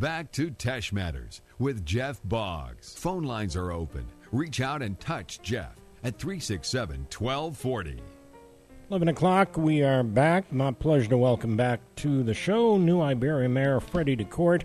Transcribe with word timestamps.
Back 0.00 0.32
to 0.32 0.50
Teche 0.50 0.94
Matters 0.94 1.42
with 1.58 1.84
Jeff 1.84 2.22
Boggs. 2.24 2.94
Phone 2.94 3.22
lines 3.22 3.54
are 3.54 3.70
open. 3.70 4.06
Reach 4.32 4.62
out 4.62 4.80
and 4.80 4.98
touch 4.98 5.42
Jeff 5.42 5.76
at 6.02 6.18
367 6.18 7.06
1240. 7.14 8.00
11 8.88 9.08
o'clock, 9.08 9.58
we 9.58 9.82
are 9.82 10.02
back. 10.02 10.50
My 10.50 10.72
pleasure 10.72 11.10
to 11.10 11.18
welcome 11.18 11.54
back 11.54 11.80
to 11.96 12.22
the 12.22 12.32
show 12.32 12.78
New 12.78 13.02
Iberia 13.02 13.50
Mayor 13.50 13.78
Freddie 13.78 14.16
DeCourt. 14.16 14.62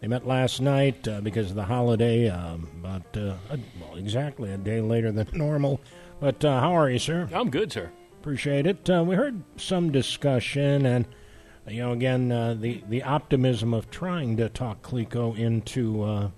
They 0.00 0.06
met 0.06 0.24
last 0.24 0.60
night 0.60 1.08
uh, 1.08 1.20
because 1.20 1.50
of 1.50 1.56
the 1.56 1.64
holiday, 1.64 2.28
um, 2.28 2.68
about 2.78 3.16
uh, 3.16 3.34
a, 3.50 3.58
well, 3.80 3.96
exactly 3.96 4.52
a 4.52 4.56
day 4.56 4.80
later 4.80 5.10
than 5.10 5.26
normal. 5.32 5.80
But 6.20 6.44
uh, 6.44 6.60
how 6.60 6.74
are 6.74 6.88
you, 6.88 7.00
sir? 7.00 7.28
I'm 7.34 7.50
good, 7.50 7.72
sir. 7.72 7.90
Appreciate 8.20 8.68
it. 8.68 8.88
Uh, 8.88 9.02
we 9.04 9.16
heard 9.16 9.42
some 9.56 9.90
discussion, 9.90 10.86
and 10.86 11.08
you 11.68 11.82
know, 11.82 11.92
again, 11.92 12.30
uh, 12.30 12.54
the 12.54 12.82
the 12.88 13.02
optimism 13.02 13.74
of 13.74 13.90
trying 13.90 14.36
to 14.36 14.48
talk 14.48 14.82
Cleco 14.82 15.36
into 15.36 16.02
uh, 16.02 16.30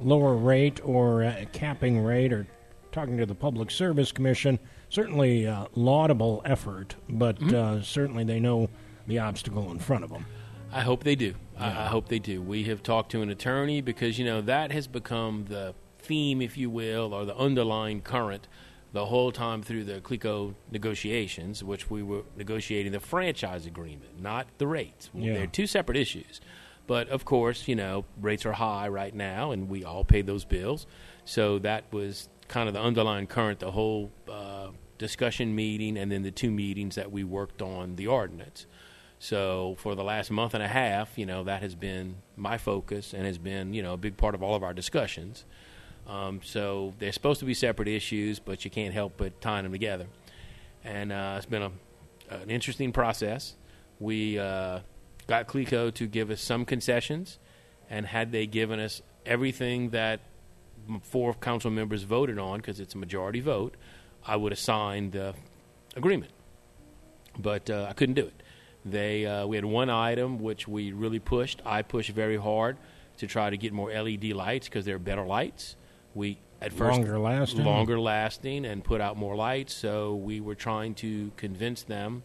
lower 0.00 0.34
rate 0.34 0.80
or 0.84 1.34
capping 1.52 2.02
rate, 2.04 2.32
or 2.32 2.46
talking 2.92 3.16
to 3.18 3.26
the 3.26 3.34
Public 3.34 3.70
Service 3.70 4.12
Commission. 4.12 4.58
Certainly, 4.88 5.44
a 5.44 5.66
laudable 5.74 6.42
effort, 6.44 6.94
but 7.08 7.38
mm-hmm. 7.38 7.82
certainly 7.82 8.24
they 8.24 8.38
know 8.38 8.68
the 9.06 9.18
obstacle 9.18 9.70
in 9.70 9.78
front 9.78 10.04
of 10.04 10.10
them. 10.10 10.24
I 10.72 10.80
hope 10.80 11.04
they 11.04 11.14
do. 11.14 11.34
Yeah. 11.54 11.84
I, 11.84 11.86
hope 11.86 12.08
they 12.08 12.18
do. 12.18 12.42
We 12.42 12.64
have 12.64 12.82
talked 12.82 13.12
to 13.12 13.22
an 13.22 13.30
attorney 13.30 13.80
because 13.80 14.18
you 14.18 14.24
know 14.24 14.40
that 14.42 14.72
has 14.72 14.86
become 14.86 15.46
the 15.48 15.74
theme, 16.00 16.42
if 16.42 16.56
you 16.56 16.68
will, 16.68 17.14
or 17.14 17.24
the 17.24 17.36
underlying 17.36 18.00
current 18.00 18.48
the 18.94 19.06
whole 19.06 19.32
time 19.32 19.60
through 19.60 19.82
the 19.82 20.00
Cleco 20.00 20.54
negotiations, 20.70 21.64
which 21.64 21.90
we 21.90 22.00
were 22.00 22.22
negotiating 22.36 22.92
the 22.92 23.00
franchise 23.00 23.66
agreement, 23.66 24.20
not 24.20 24.46
the 24.58 24.68
rates. 24.68 25.10
Yeah. 25.12 25.34
They're 25.34 25.46
two 25.48 25.66
separate 25.66 25.98
issues. 25.98 26.40
But 26.86 27.08
of 27.08 27.24
course, 27.24 27.66
you 27.66 27.74
know, 27.74 28.04
rates 28.20 28.46
are 28.46 28.52
high 28.52 28.86
right 28.86 29.12
now, 29.12 29.50
and 29.50 29.68
we 29.68 29.82
all 29.82 30.04
pay 30.04 30.22
those 30.22 30.44
bills. 30.44 30.86
So 31.24 31.58
that 31.58 31.92
was 31.92 32.28
kind 32.46 32.68
of 32.68 32.74
the 32.74 32.80
underlying 32.80 33.26
current, 33.26 33.58
the 33.58 33.72
whole 33.72 34.12
uh, 34.30 34.68
discussion 34.96 35.56
meeting, 35.56 35.98
and 35.98 36.12
then 36.12 36.22
the 36.22 36.30
two 36.30 36.52
meetings 36.52 36.94
that 36.94 37.10
we 37.10 37.24
worked 37.24 37.62
on 37.62 37.96
the 37.96 38.06
ordinance. 38.06 38.66
So 39.18 39.74
for 39.80 39.96
the 39.96 40.04
last 40.04 40.30
month 40.30 40.54
and 40.54 40.62
a 40.62 40.68
half, 40.68 41.18
you 41.18 41.26
know, 41.26 41.42
that 41.44 41.62
has 41.62 41.74
been 41.74 42.16
my 42.36 42.58
focus 42.58 43.12
and 43.12 43.26
has 43.26 43.38
been, 43.38 43.74
you 43.74 43.82
know, 43.82 43.94
a 43.94 43.96
big 43.96 44.16
part 44.16 44.36
of 44.36 44.42
all 44.42 44.54
of 44.54 44.62
our 44.62 44.74
discussions. 44.74 45.44
Um, 46.06 46.40
so 46.44 46.94
they're 46.98 47.12
supposed 47.12 47.40
to 47.40 47.46
be 47.46 47.54
separate 47.54 47.88
issues, 47.88 48.38
but 48.38 48.64
you 48.64 48.70
can't 48.70 48.92
help 48.92 49.14
but 49.16 49.40
tie 49.40 49.62
them 49.62 49.72
together. 49.72 50.06
And 50.84 51.12
uh, 51.12 51.34
it's 51.36 51.46
been 51.46 51.62
a, 51.62 51.70
an 52.30 52.50
interesting 52.50 52.92
process. 52.92 53.54
We 53.98 54.38
uh, 54.38 54.80
got 55.26 55.48
Cleco 55.48 55.92
to 55.94 56.06
give 56.06 56.30
us 56.30 56.40
some 56.40 56.64
concessions, 56.64 57.38
and 57.88 58.06
had 58.06 58.32
they 58.32 58.46
given 58.46 58.80
us 58.80 59.00
everything 59.24 59.90
that 59.90 60.20
four 61.02 61.34
council 61.34 61.70
members 61.70 62.02
voted 62.02 62.38
on, 62.38 62.58
because 62.58 62.80
it's 62.80 62.94
a 62.94 62.98
majority 62.98 63.40
vote, 63.40 63.74
I 64.26 64.36
would 64.36 64.52
have 64.52 64.58
signed 64.58 65.12
the 65.12 65.34
agreement. 65.96 66.32
But 67.38 67.70
uh, 67.70 67.86
I 67.88 67.94
couldn't 67.94 68.14
do 68.14 68.26
it. 68.26 68.42
They 68.84 69.24
uh, 69.24 69.46
we 69.46 69.56
had 69.56 69.64
one 69.64 69.88
item 69.88 70.38
which 70.38 70.68
we 70.68 70.92
really 70.92 71.18
pushed. 71.18 71.62
I 71.64 71.82
pushed 71.82 72.10
very 72.10 72.36
hard 72.36 72.76
to 73.18 73.26
try 73.26 73.48
to 73.48 73.56
get 73.56 73.72
more 73.72 73.90
LED 73.90 74.24
lights 74.32 74.68
because 74.68 74.84
they're 74.84 74.98
better 74.98 75.24
lights. 75.24 75.76
We 76.14 76.38
at 76.60 76.72
first 76.72 76.98
longer 76.98 77.18
lasting, 77.18 77.64
longer 77.64 78.00
lasting, 78.00 78.64
and 78.64 78.82
put 78.82 79.00
out 79.00 79.16
more 79.16 79.36
lights. 79.36 79.74
So 79.74 80.14
we 80.14 80.40
were 80.40 80.54
trying 80.54 80.94
to 80.96 81.32
convince 81.36 81.82
them, 81.82 82.22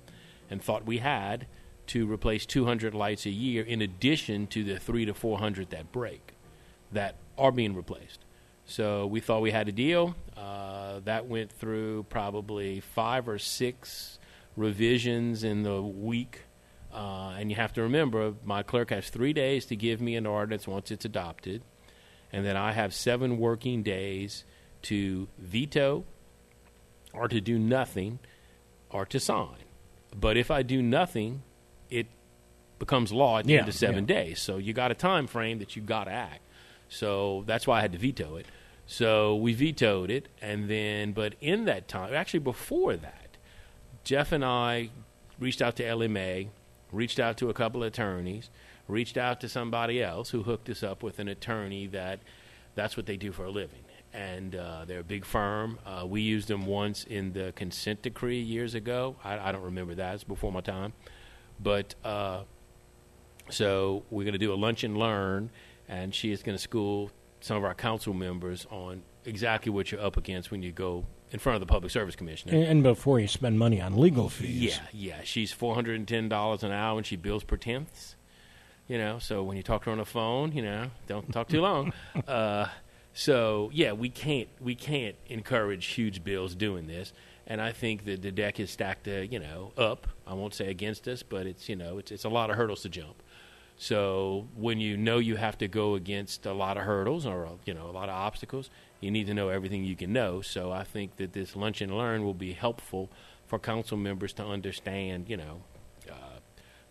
and 0.49 0.61
thought 0.61 0.85
we 0.85 0.99
had 0.99 1.47
to 1.87 2.11
replace 2.11 2.45
200 2.45 2.93
lights 2.93 3.25
a 3.25 3.31
year 3.31 3.63
in 3.63 3.81
addition 3.81 4.47
to 4.47 4.63
the 4.63 4.77
three 4.77 5.05
to 5.05 5.13
400 5.13 5.71
that 5.71 5.91
break, 5.91 6.35
that 6.91 7.15
are 7.37 7.51
being 7.51 7.75
replaced. 7.75 8.19
So 8.65 9.07
we 9.07 9.19
thought 9.19 9.41
we 9.41 9.51
had 9.51 9.67
a 9.67 9.71
deal. 9.71 10.15
Uh, 10.37 10.99
that 11.05 11.25
went 11.25 11.51
through 11.51 12.05
probably 12.09 12.79
five 12.79 13.27
or 13.27 13.39
six 13.39 14.19
revisions 14.55 15.43
in 15.43 15.63
the 15.63 15.81
week 15.81 16.41
uh, 16.93 17.35
and 17.37 17.49
you 17.49 17.55
have 17.55 17.73
to 17.73 17.81
remember, 17.81 18.33
my 18.43 18.63
clerk 18.63 18.89
has 18.89 19.09
three 19.09 19.33
days 19.33 19.65
to 19.67 19.75
give 19.75 20.01
me 20.01 20.15
an 20.15 20.25
ordinance 20.25 20.67
once 20.67 20.89
it's 20.91 21.05
adopted, 21.05 21.61
and 22.31 22.45
then 22.45 22.55
I 22.55 22.71
have 22.73 22.93
seven 22.93 23.37
working 23.37 23.83
days 23.83 24.43
to 24.83 25.27
veto 25.37 26.05
or 27.13 27.27
to 27.27 27.41
do 27.41 27.57
nothing 27.57 28.19
or 28.89 29.05
to 29.07 29.19
sign. 29.19 29.65
But 30.15 30.37
if 30.37 30.51
I 30.51 30.63
do 30.63 30.81
nothing, 30.81 31.43
it 31.89 32.07
becomes 32.77 33.11
law 33.11 33.39
at 33.39 33.45
the 33.45 33.53
yeah, 33.53 33.59
end 33.59 33.67
of 33.67 33.75
seven 33.75 34.07
yeah. 34.07 34.15
days. 34.15 34.39
So 34.39 34.57
you 34.57 34.73
got 34.73 34.91
a 34.91 34.95
time 34.95 35.27
frame 35.27 35.59
that 35.59 35.75
you 35.75 35.81
got 35.81 36.05
to 36.05 36.11
act. 36.11 36.41
So 36.87 37.43
that's 37.45 37.67
why 37.67 37.79
I 37.79 37.81
had 37.81 37.91
to 37.91 37.97
veto 37.97 38.35
it. 38.35 38.45
So 38.87 39.35
we 39.35 39.53
vetoed 39.53 40.09
it, 40.09 40.29
and 40.41 40.67
then, 40.67 41.11
but 41.11 41.35
in 41.39 41.65
that 41.65 41.87
time, 41.87 42.11
actually 42.15 42.39
before 42.39 42.95
that, 42.95 43.37
Jeff 44.03 44.31
and 44.31 44.43
I 44.43 44.89
reached 45.39 45.61
out 45.61 45.75
to 45.75 45.83
LMA 45.83 46.49
reached 46.91 47.19
out 47.19 47.37
to 47.37 47.49
a 47.49 47.53
couple 47.53 47.83
of 47.83 47.87
attorneys, 47.87 48.49
reached 48.89 49.17
out 49.17 49.39
to 49.41 49.47
somebody 49.47 50.03
else 50.03 50.31
who 50.31 50.43
hooked 50.43 50.69
us 50.69 50.83
up 50.83 51.03
with 51.03 51.19
an 51.19 51.27
attorney 51.27 51.87
that 51.87 52.19
that's 52.75 52.97
what 52.97 53.05
they 53.05 53.15
do 53.15 53.31
for 53.31 53.45
a 53.45 53.51
living. 53.51 53.83
And 54.11 54.55
uh, 54.55 54.85
they're 54.85 55.01
a 55.01 55.03
big 55.03 55.23
firm. 55.23 55.77
Uh, 55.85 56.05
we 56.05 56.21
used 56.21 56.47
them 56.47 56.65
once 56.65 57.03
in 57.03 57.33
the 57.33 57.53
consent 57.55 58.01
decree 58.01 58.41
years 58.41 58.73
ago. 58.73 59.15
I, 59.23 59.37
I 59.37 59.51
don't 59.51 59.61
remember 59.61 59.93
that; 59.95 60.15
it's 60.15 60.23
before 60.23 60.51
my 60.51 60.61
time. 60.61 60.93
But 61.61 61.93
uh, 62.03 62.41
so 63.49 64.03
we're 64.09 64.23
going 64.23 64.33
to 64.33 64.39
do 64.39 64.51
a 64.51 64.55
lunch 64.55 64.83
and 64.83 64.97
learn, 64.97 65.51
and 65.87 66.15
she 66.15 66.31
is 66.31 66.41
going 66.41 66.57
to 66.57 66.61
school 66.61 67.11
some 67.39 67.55
of 67.55 67.63
our 67.63 67.75
council 67.75 68.13
members 68.13 68.65
on 68.71 69.03
exactly 69.25 69.71
what 69.71 69.91
you're 69.91 70.01
up 70.01 70.17
against 70.17 70.49
when 70.49 70.63
you 70.63 70.71
go 70.71 71.05
in 71.31 71.37
front 71.37 71.55
of 71.55 71.59
the 71.59 71.71
Public 71.71 71.91
Service 71.91 72.15
Commission. 72.15 72.49
And 72.51 72.81
before 72.81 73.19
you 73.19 73.27
spend 73.27 73.59
money 73.59 73.79
on 73.79 73.95
legal 73.95 74.29
fees. 74.29 74.77
Yeah, 74.77 74.79
yeah. 74.91 75.21
She's 75.23 75.51
four 75.51 75.75
hundred 75.75 75.97
and 75.97 76.07
ten 76.07 76.29
dollars 76.29 76.63
an 76.63 76.71
hour, 76.71 76.97
and 76.97 77.05
she 77.05 77.15
bills 77.15 77.43
per 77.43 77.57
tenths. 77.57 78.15
You 78.89 78.97
know, 78.97 79.19
so 79.19 79.43
when 79.43 79.55
you 79.55 79.61
talk 79.61 79.83
to 79.83 79.85
her 79.85 79.91
on 79.91 79.99
the 79.99 80.05
phone, 80.05 80.51
you 80.51 80.63
know, 80.63 80.89
don't 81.05 81.31
talk 81.31 81.47
too 81.47 81.61
long. 81.61 81.93
uh, 82.27 82.65
so 83.13 83.69
yeah, 83.71 83.91
we 83.93 84.09
can't 84.09 84.49
we 84.59 84.73
can't 84.73 85.15
encourage 85.27 85.85
huge 85.85 86.23
bills 86.23 86.55
doing 86.55 86.87
this. 86.87 87.13
And 87.45 87.61
I 87.61 87.71
think 87.71 88.05
that 88.05 88.23
the 88.23 88.31
deck 88.31 88.59
is 88.59 88.71
stacked, 88.71 89.07
uh, 89.07 89.21
you 89.21 89.39
know, 89.39 89.73
up. 89.77 90.07
I 90.25 90.33
won't 90.33 90.55
say 90.55 90.69
against 90.69 91.07
us, 91.07 91.21
but 91.21 91.45
it's 91.45 91.69
you 91.69 91.75
know, 91.75 91.99
it's 91.99 92.11
it's 92.11 92.23
a 92.25 92.29
lot 92.29 92.49
of 92.49 92.55
hurdles 92.55 92.81
to 92.81 92.89
jump. 92.89 93.21
So 93.77 94.47
when 94.55 94.79
you 94.79 94.97
know 94.97 95.19
you 95.19 95.35
have 95.35 95.57
to 95.59 95.67
go 95.67 95.93
against 95.93 96.47
a 96.47 96.53
lot 96.53 96.75
of 96.75 96.83
hurdles 96.83 97.27
or 97.27 97.47
you 97.65 97.75
know 97.75 97.87
a 97.87 97.93
lot 97.93 98.09
of 98.09 98.15
obstacles, 98.15 98.71
you 99.01 99.11
need 99.11 99.27
to 99.27 99.35
know 99.35 99.49
everything 99.49 99.83
you 99.83 99.95
can 99.95 100.11
know. 100.11 100.41
So 100.41 100.71
I 100.71 100.83
think 100.83 101.17
that 101.17 101.33
this 101.33 101.55
lunch 101.55 101.81
and 101.81 101.95
learn 101.95 102.23
will 102.23 102.33
be 102.33 102.53
helpful 102.53 103.11
for 103.45 103.59
council 103.59 103.97
members 103.97 104.33
to 104.33 104.43
understand, 104.43 105.29
you 105.29 105.37
know, 105.37 105.61
uh, 106.09 106.39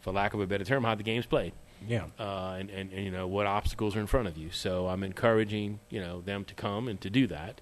for 0.01 0.13
lack 0.13 0.33
of 0.33 0.41
a 0.41 0.47
better 0.47 0.65
term, 0.65 0.85
how 0.85 0.95
the 0.95 1.03
game's 1.03 1.27
played. 1.27 1.53
Yeah. 1.87 2.07
Uh, 2.19 2.57
and, 2.59 2.71
and, 2.71 2.93
and, 2.93 3.05
you 3.05 3.11
know, 3.11 3.27
what 3.27 3.47
obstacles 3.47 3.97
are 3.97 4.01
in 4.01 4.07
front 4.07 4.29
of 4.29 4.37
you. 4.37 4.51
So 4.51 4.89
I'm 4.89 5.03
encouraging, 5.03 5.81
you 5.91 6.01
know, 6.01 6.21
them 6.21 6.45
to 6.47 6.55
come 6.55 6.89
and 6.89 7.01
to 7.01 7.11
do 7.11 7.27
that. 7.29 7.61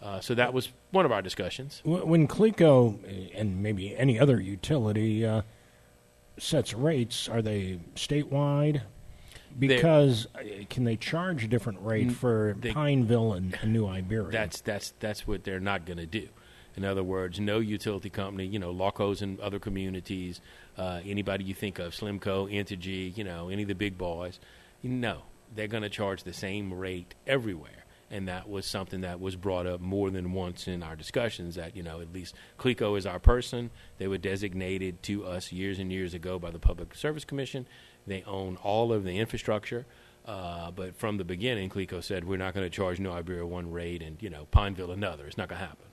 Uh, 0.00 0.20
so 0.20 0.34
that 0.34 0.52
was 0.52 0.70
one 0.92 1.04
of 1.04 1.12
our 1.12 1.22
discussions. 1.22 1.80
When 1.84 2.28
Cleco 2.28 2.98
and 3.34 3.62
maybe 3.62 3.96
any 3.96 4.18
other 4.18 4.40
utility 4.40 5.26
uh, 5.26 5.42
sets 6.38 6.72
rates, 6.72 7.28
are 7.28 7.42
they 7.42 7.80
statewide? 7.96 8.82
because 9.58 10.26
uh, 10.34 10.40
can 10.68 10.84
they 10.84 10.96
charge 10.96 11.44
a 11.44 11.48
different 11.48 11.80
rate 11.82 12.12
for 12.12 12.56
they, 12.60 12.72
Pineville 12.72 13.32
and, 13.34 13.56
and, 13.60 13.72
New 13.72 13.86
Iberia? 13.86 14.30
That's 14.30 14.60
that's 14.60 14.92
that's 15.00 15.26
what 15.26 15.44
they're 15.44 15.60
not 15.60 15.84
going 15.84 15.98
to 15.98 16.06
do. 16.06 16.28
In 16.76 16.84
other 16.84 17.02
words, 17.02 17.40
no 17.40 17.58
utility 17.58 18.10
company, 18.10 18.46
you 18.46 18.58
know, 18.58 18.70
Locos 18.70 19.20
and 19.20 19.40
other 19.40 19.58
communities, 19.58 20.40
uh, 20.76 21.00
anybody 21.04 21.44
you 21.44 21.54
think 21.54 21.78
of, 21.78 21.92
SLEMCO, 21.92 22.52
Entergy, 22.52 23.16
you 23.16 23.24
know, 23.24 23.48
any 23.48 23.62
of 23.62 23.68
the 23.68 23.74
big 23.74 23.98
boys, 23.98 24.38
no, 24.82 25.22
they're 25.54 25.66
going 25.66 25.82
to 25.82 25.88
charge 25.88 26.22
the 26.22 26.32
same 26.32 26.72
rate 26.72 27.14
everywhere. 27.26 27.84
And 28.10 28.28
that 28.28 28.48
was 28.48 28.64
something 28.64 29.02
that 29.02 29.20
was 29.20 29.36
brought 29.36 29.66
up 29.66 29.80
more 29.80 30.08
than 30.08 30.32
once 30.32 30.66
in 30.66 30.82
our 30.82 30.96
discussions. 30.96 31.56
That 31.56 31.76
you 31.76 31.82
know, 31.82 32.00
at 32.00 32.10
least 32.10 32.34
Cleco 32.58 32.96
is 32.96 33.04
our 33.04 33.18
person. 33.18 33.68
They 33.98 34.08
were 34.08 34.16
designated 34.16 35.02
to 35.02 35.26
us 35.26 35.52
years 35.52 35.78
and 35.78 35.92
years 35.92 36.14
ago 36.14 36.38
by 36.38 36.50
the 36.50 36.58
Public 36.58 36.94
Service 36.94 37.26
Commission 37.26 37.66
they 38.08 38.22
own 38.24 38.56
all 38.56 38.92
of 38.92 39.04
the 39.04 39.18
infrastructure. 39.18 39.86
Uh, 40.26 40.70
but 40.70 40.96
from 40.96 41.16
the 41.16 41.24
beginning, 41.24 41.70
Cleco 41.70 42.02
said 42.02 42.24
we're 42.24 42.36
not 42.36 42.52
going 42.54 42.66
to 42.66 42.70
charge 42.70 43.00
New 43.00 43.10
Iberia 43.10 43.46
one 43.46 43.70
rate 43.70 44.02
and 44.02 44.20
you 44.22 44.28
know 44.28 44.46
Pineville 44.50 44.90
another. 44.90 45.26
It's 45.26 45.38
not 45.38 45.48
going 45.48 45.60
to 45.60 45.66
happen. 45.66 45.87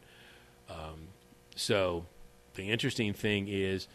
Um, 0.69 1.07
so 1.55 2.05
the 2.55 2.69
interesting 2.69 3.13
thing 3.13 3.47
is 3.47 3.87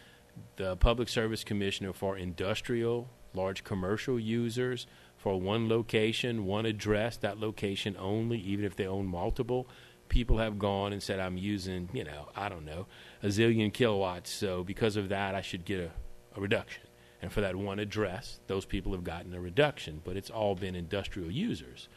the 0.56 0.76
Public 0.76 1.08
Service 1.08 1.44
Commissioner 1.44 1.92
for 1.92 2.16
industrial, 2.16 3.08
large 3.34 3.64
commercial 3.64 4.18
users 4.18 4.86
for 5.16 5.38
one 5.40 5.68
location, 5.68 6.46
one 6.46 6.64
address, 6.66 7.16
that 7.18 7.38
location 7.38 7.96
only, 7.98 8.38
even 8.38 8.64
if 8.64 8.76
they 8.76 8.86
own 8.86 9.06
multiple. 9.06 9.68
People 10.08 10.38
have 10.38 10.58
gone 10.58 10.92
and 10.92 11.02
said, 11.02 11.20
I'm 11.20 11.36
using, 11.36 11.88
you 11.92 12.04
know, 12.04 12.30
I 12.34 12.48
don't 12.48 12.64
know, 12.64 12.86
a 13.22 13.26
zillion 13.26 13.72
kilowatts. 13.72 14.30
So 14.30 14.64
because 14.64 14.96
of 14.96 15.10
that, 15.10 15.34
I 15.34 15.42
should 15.42 15.64
get 15.64 15.80
a, 15.80 15.90
a 16.36 16.40
reduction 16.40 16.82
And 17.22 17.32
for 17.32 17.40
that 17.42 17.54
one 17.56 17.78
address, 17.78 18.40
those 18.46 18.64
people 18.64 18.92
have 18.92 19.04
gotten 19.04 19.34
a 19.34 19.40
reduction, 19.40 20.00
but 20.04 20.16
it's 20.16 20.30
all 20.30 20.54
been 20.54 20.74
industrial 20.74 21.30
users. 21.30 21.88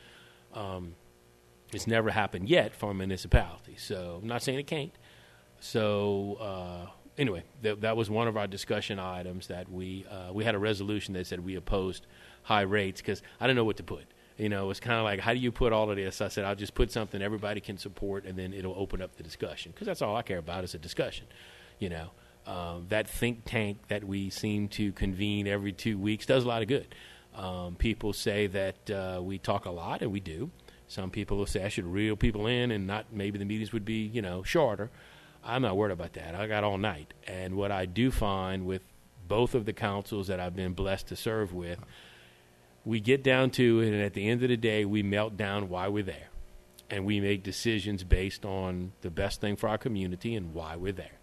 Um, 0.53 0.95
it's 1.73 1.87
never 1.87 2.11
happened 2.11 2.49
yet 2.49 2.75
for 2.75 2.91
a 2.91 2.93
municipality. 2.93 3.75
So 3.77 4.19
I'm 4.21 4.27
not 4.27 4.41
saying 4.43 4.59
it 4.59 4.67
can't. 4.67 4.93
So 5.59 6.37
uh, 6.39 6.91
anyway, 7.17 7.43
th- 7.61 7.79
that 7.79 7.95
was 7.95 8.09
one 8.09 8.27
of 8.27 8.37
our 8.37 8.47
discussion 8.47 8.99
items 8.99 9.47
that 9.47 9.71
we 9.71 10.05
uh, 10.09 10.33
we 10.33 10.43
had 10.43 10.55
a 10.55 10.59
resolution 10.59 11.13
that 11.13 11.27
said 11.27 11.43
we 11.43 11.55
opposed 11.55 12.05
high 12.43 12.61
rates 12.61 13.01
because 13.01 13.21
I 13.39 13.47
didn't 13.47 13.57
know 13.57 13.65
what 13.65 13.77
to 13.77 13.83
put. 13.83 14.05
You 14.37 14.49
know, 14.49 14.71
it's 14.71 14.79
kind 14.79 14.97
of 14.97 15.03
like 15.03 15.19
how 15.19 15.33
do 15.33 15.39
you 15.39 15.51
put 15.51 15.73
all 15.73 15.89
of 15.89 15.95
this? 15.95 16.21
I 16.21 16.27
said 16.27 16.45
I'll 16.45 16.55
just 16.55 16.73
put 16.73 16.91
something 16.91 17.21
everybody 17.21 17.61
can 17.61 17.77
support, 17.77 18.25
and 18.25 18.37
then 18.37 18.53
it'll 18.53 18.75
open 18.77 19.01
up 19.01 19.15
the 19.15 19.23
discussion 19.23 19.71
because 19.71 19.87
that's 19.87 20.01
all 20.01 20.15
I 20.15 20.21
care 20.21 20.39
about 20.39 20.63
is 20.63 20.73
a 20.73 20.79
discussion. 20.79 21.27
You 21.79 21.89
know, 21.89 22.11
um, 22.45 22.85
that 22.89 23.07
think 23.07 23.45
tank 23.45 23.77
that 23.87 24.03
we 24.03 24.29
seem 24.29 24.67
to 24.69 24.91
convene 24.93 25.47
every 25.47 25.71
two 25.71 25.97
weeks 25.97 26.25
does 26.25 26.43
a 26.43 26.47
lot 26.47 26.61
of 26.61 26.67
good. 26.67 26.93
Um, 27.35 27.75
people 27.75 28.13
say 28.13 28.47
that 28.47 28.89
uh, 28.91 29.21
we 29.21 29.37
talk 29.37 29.65
a 29.65 29.71
lot, 29.71 30.01
and 30.01 30.11
we 30.11 30.19
do. 30.19 30.51
Some 30.93 31.09
people 31.09 31.37
will 31.37 31.45
say 31.45 31.63
I 31.63 31.69
should 31.69 31.85
reel 31.85 32.15
people 32.15 32.47
in, 32.47 32.71
and 32.71 32.87
not 32.87 33.05
maybe 33.11 33.39
the 33.39 33.45
meetings 33.45 33.73
would 33.73 33.85
be 33.85 34.05
you 34.05 34.21
know 34.21 34.43
shorter. 34.43 34.89
I'm 35.43 35.61
not 35.61 35.75
worried 35.75 35.91
about 35.91 36.13
that. 36.13 36.35
I 36.35 36.47
got 36.47 36.63
all 36.63 36.77
night, 36.77 37.13
and 37.27 37.55
what 37.55 37.71
I 37.71 37.85
do 37.85 38.11
find 38.11 38.65
with 38.65 38.83
both 39.27 39.55
of 39.55 39.65
the 39.65 39.73
councils 39.73 40.27
that 40.27 40.39
I've 40.39 40.55
been 40.55 40.73
blessed 40.73 41.07
to 41.07 41.15
serve 41.15 41.53
with, 41.53 41.79
we 42.85 42.99
get 42.99 43.23
down 43.23 43.49
to 43.51 43.81
it, 43.81 43.87
and 43.87 44.01
at 44.01 44.13
the 44.13 44.29
end 44.29 44.43
of 44.43 44.49
the 44.49 44.57
day, 44.57 44.85
we 44.85 45.03
melt 45.03 45.35
down 45.35 45.69
why 45.69 45.87
we're 45.87 46.03
there, 46.03 46.29
and 46.89 47.05
we 47.05 47.19
make 47.19 47.43
decisions 47.43 48.03
based 48.03 48.45
on 48.45 48.93
the 49.01 49.09
best 49.09 49.41
thing 49.41 49.55
for 49.55 49.67
our 49.67 49.77
community 49.77 50.35
and 50.35 50.53
why 50.53 50.75
we're 50.75 50.93
there 50.93 51.19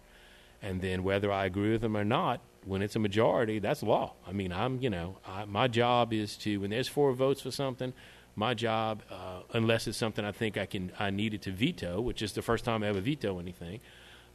and 0.61 0.81
then 0.81 1.03
whether 1.03 1.31
I 1.31 1.45
agree 1.45 1.71
with 1.71 1.81
them 1.81 1.97
or 1.97 2.03
not, 2.03 2.41
when 2.65 2.81
it's 2.81 2.95
a 2.95 2.99
majority, 2.99 3.57
that's 3.59 3.81
law. 3.81 4.13
I 4.27 4.31
mean, 4.31 4.51
I'm 4.53 4.79
you 4.81 4.89
know, 4.89 5.17
I, 5.25 5.45
my 5.45 5.67
job 5.67 6.13
is 6.13 6.37
to 6.37 6.57
when 6.57 6.69
there's 6.69 6.87
four 6.87 7.11
votes 7.13 7.41
for 7.41 7.51
something, 7.51 7.93
my 8.35 8.53
job, 8.53 9.01
uh, 9.11 9.41
unless 9.53 9.87
it's 9.87 9.97
something 9.97 10.23
I 10.23 10.31
think 10.31 10.57
I 10.57 10.65
can 10.65 10.91
I 10.99 11.09
needed 11.09 11.41
to 11.43 11.51
veto, 11.51 11.99
which 12.01 12.21
is 12.21 12.33
the 12.33 12.41
first 12.41 12.65
time 12.65 12.83
I 12.83 12.87
ever 12.87 13.01
veto 13.01 13.39
anything, 13.39 13.79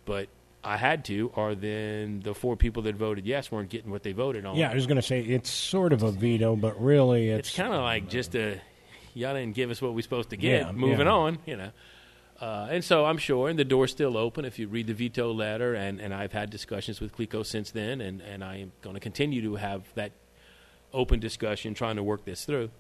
but 0.05 0.29
I 0.63 0.77
had 0.77 1.05
to, 1.07 1.31
or 1.35 1.55
then 1.55 2.21
the 2.21 2.35
four 2.35 2.57
people 2.57 2.83
that 2.83 2.97
voted 2.97 3.25
yes 3.27 3.53
weren't 3.53 3.71
getting 3.71 3.91
what 3.91 4.03
they 4.03 4.13
voted 4.13 4.45
on. 4.45 4.57
Yeah, 4.57 4.71
I 4.71 4.75
was 4.75 4.87
going 4.87 4.97
to 4.97 5.03
say 5.03 5.21
it's 5.21 5.51
sort 5.51 5.93
of 5.93 6.03
a 6.03 6.11
veto, 6.11 6.57
but 6.57 6.81
really 6.81 7.31
it's, 7.31 7.49
it's 7.49 7.57
kind 7.57 7.73
of 7.73 7.83
like 7.83 8.09
just 8.09 8.35
a 8.35 8.61
y'all 9.15 9.35
didn't 9.35 9.55
give 9.55 9.71
us 9.71 9.81
what 9.81 9.95
we're 9.95 10.03
supposed 10.03 10.31
to 10.31 10.37
get. 10.37 10.67
Yeah, 10.67 10.73
Moving 10.73 11.07
yeah. 11.07 11.13
on, 11.13 11.39
you 11.47 11.57
know. 11.57 11.71
Uh, 12.41 12.69
and 12.71 12.85
so 12.85 13.07
I'm 13.07 13.17
sure, 13.17 13.49
and 13.49 13.59
the 13.59 13.65
door's 13.65 13.91
still 13.91 14.17
open 14.19 14.45
if 14.45 14.59
you 14.59 14.69
read 14.69 14.89
the 14.89 14.93
veto 14.93 15.33
letter, 15.33 15.75
and, 15.75 16.01
and 16.01 16.13
I've 16.13 16.33
had 16.33 16.51
discussions 16.51 17.01
with 17.01 17.17
Cleco 17.17 17.47
since 17.47 17.71
then, 17.71 18.03
and, 18.03 18.21
and 18.21 18.45
I 18.45 18.59
am 18.59 18.73
going 18.83 18.95
to 18.95 19.01
continue 19.01 19.41
to 19.43 19.57
have 19.57 19.85
that 19.95 20.13
open 20.93 21.19
discussion 21.19 21.73
trying 21.73 21.97
to 21.97 22.03
work 22.03 22.27
this 22.27 22.45
through. 22.45 22.71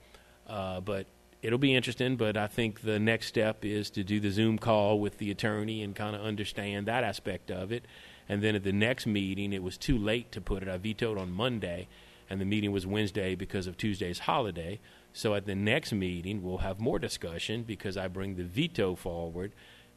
Uh, 0.48 0.80
but 0.80 1.06
it'll 1.42 1.58
be 1.58 1.74
interesting, 1.74 2.16
but 2.16 2.36
I 2.36 2.46
think 2.46 2.82
the 2.82 2.98
next 2.98 3.26
step 3.26 3.64
is 3.64 3.90
to 3.90 4.04
do 4.04 4.20
the 4.20 4.30
Zoom 4.30 4.58
call 4.58 4.98
with 5.00 5.18
the 5.18 5.30
attorney 5.30 5.82
and 5.82 5.94
kind 5.94 6.16
of 6.16 6.22
understand 6.22 6.86
that 6.86 7.04
aspect 7.04 7.50
of 7.50 7.72
it. 7.72 7.84
And 8.28 8.42
then 8.42 8.54
at 8.54 8.64
the 8.64 8.72
next 8.72 9.06
meeting, 9.06 9.52
it 9.52 9.62
was 9.62 9.76
too 9.76 9.96
late 9.96 10.32
to 10.32 10.40
put 10.40 10.62
it. 10.62 10.68
I 10.68 10.76
vetoed 10.78 11.18
on 11.18 11.30
Monday, 11.30 11.88
and 12.28 12.40
the 12.40 12.44
meeting 12.44 12.72
was 12.72 12.86
Wednesday 12.86 13.34
because 13.34 13.66
of 13.66 13.76
Tuesday's 13.76 14.20
holiday. 14.20 14.80
So 15.12 15.34
at 15.34 15.46
the 15.46 15.54
next 15.54 15.92
meeting, 15.92 16.42
we'll 16.42 16.58
have 16.58 16.80
more 16.80 16.98
discussion 16.98 17.62
because 17.62 17.96
I 17.96 18.08
bring 18.08 18.36
the 18.36 18.44
veto 18.44 18.96
forward 18.96 19.52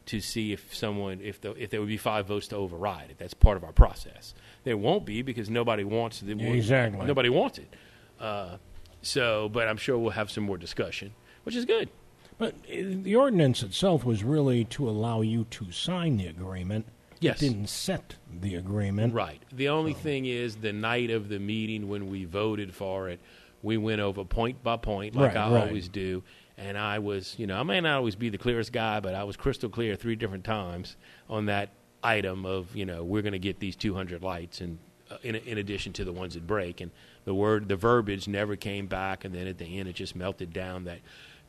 to 0.05 0.21
see 0.21 0.53
if 0.53 0.73
someone, 0.75 1.19
if 1.21 1.41
the, 1.41 1.51
if 1.53 1.69
there 1.69 1.79
would 1.79 1.89
be 1.89 1.97
five 1.97 2.27
votes 2.27 2.47
to 2.47 2.55
override 2.55 3.11
it. 3.11 3.17
That's 3.17 3.33
part 3.33 3.57
of 3.57 3.63
our 3.63 3.71
process. 3.71 4.33
There 4.63 4.77
won't 4.77 5.05
be 5.05 5.21
because 5.21 5.49
nobody 5.49 5.83
wants 5.83 6.21
it. 6.21 6.29
Exactly. 6.29 7.05
Nobody 7.05 7.29
wants 7.29 7.57
it. 7.57 7.75
Uh, 8.19 8.57
so, 9.01 9.49
but 9.49 9.67
I'm 9.67 9.77
sure 9.77 9.97
we'll 9.97 10.11
have 10.11 10.31
some 10.31 10.43
more 10.43 10.57
discussion, 10.57 11.13
which 11.43 11.55
is 11.55 11.65
good. 11.65 11.89
But 12.37 12.53
uh, 12.71 12.83
the 13.03 13.15
ordinance 13.15 13.63
itself 13.63 14.05
was 14.05 14.23
really 14.23 14.65
to 14.65 14.89
allow 14.89 15.21
you 15.21 15.45
to 15.51 15.71
sign 15.71 16.17
the 16.17 16.27
agreement. 16.27 16.85
Yes. 17.19 17.41
It 17.41 17.49
didn't 17.49 17.67
set 17.67 18.15
the 18.33 18.55
agreement. 18.55 19.13
Right. 19.13 19.41
The 19.51 19.67
only 19.69 19.93
thing 19.93 20.25
is, 20.25 20.55
the 20.55 20.71
night 20.71 21.09
of 21.09 21.27
the 21.27 21.39
meeting 21.39 21.89
when 21.89 22.09
we 22.09 22.23
voted 22.23 22.73
for 22.73 23.09
it, 23.09 23.19
we 23.61 23.75
went 23.75 23.99
over 23.99 24.23
point 24.23 24.63
by 24.63 24.77
point, 24.77 25.15
like 25.15 25.35
Right, 25.35 25.37
I 25.37 25.51
right. 25.53 25.67
always 25.67 25.89
do. 25.89 26.23
And 26.57 26.77
I 26.77 26.99
was, 26.99 27.35
you 27.37 27.45
know, 27.45 27.59
I 27.59 27.63
may 27.63 27.81
not 27.81 27.97
always 27.97 28.15
be 28.15 28.29
the 28.29 28.37
clearest 28.37 28.71
guy, 28.71 29.01
but 29.01 29.15
I 29.15 29.23
was 29.25 29.35
crystal 29.35 29.69
clear 29.69 29.95
three 29.97 30.15
different 30.15 30.45
times 30.45 30.95
on 31.29 31.45
that 31.47 31.69
item 32.03 32.45
of, 32.45 32.73
you 32.73 32.85
know, 32.85 33.03
we're 33.03 33.21
going 33.21 33.33
to 33.33 33.39
get 33.39 33.59
these 33.59 33.75
200 33.75 34.23
lights, 34.23 34.61
and 34.61 34.77
uh, 35.11 35.17
in, 35.23 35.35
in 35.35 35.57
addition 35.57 35.91
to 35.93 36.05
the 36.05 36.13
ones 36.13 36.35
that 36.35 36.47
break. 36.47 36.79
And 36.79 36.91
the 37.29 37.35
word, 37.35 37.69
the 37.69 37.75
verbiage 37.75 38.27
never 38.27 38.55
came 38.55 38.87
back. 38.87 39.23
And 39.23 39.35
then 39.35 39.45
at 39.45 39.59
the 39.59 39.77
end, 39.79 39.87
it 39.87 39.93
just 39.93 40.15
melted 40.15 40.51
down 40.51 40.85
that 40.85 40.97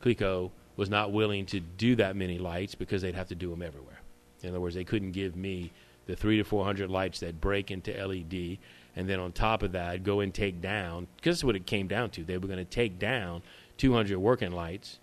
Cleco 0.03 0.51
was 0.77 0.91
not 0.91 1.11
willing 1.11 1.47
to 1.47 1.59
do 1.59 1.95
that 1.95 2.15
many 2.15 2.37
lights 2.37 2.75
because 2.75 3.01
they'd 3.01 3.15
have 3.15 3.29
to 3.29 3.35
do 3.35 3.49
them 3.49 3.63
everywhere. 3.63 3.99
In 4.43 4.49
other 4.49 4.59
words, 4.59 4.75
they 4.75 4.83
couldn't 4.83 5.13
give 5.13 5.35
me 5.35 5.71
the 6.05 6.15
three 6.15 6.37
to 6.37 6.43
four 6.43 6.63
hundred 6.65 6.91
lights 6.91 7.19
that 7.21 7.41
break 7.41 7.71
into 7.71 7.91
LED, 7.93 8.59
and 8.95 9.09
then 9.09 9.19
on 9.19 9.31
top 9.31 9.63
of 9.63 9.71
that, 9.71 10.03
go 10.03 10.19
and 10.19 10.31
take 10.31 10.61
down 10.61 11.07
because 11.15 11.37
that's 11.37 11.43
what 11.43 11.55
it 11.55 11.65
came 11.65 11.87
down 11.87 12.11
to. 12.11 12.23
They 12.23 12.37
were 12.37 12.47
going 12.47 12.59
to 12.59 12.65
take 12.65 12.99
down 12.99 13.41
two 13.77 13.91
hundred 13.93 14.19
working 14.19 14.51
lights 14.51 14.99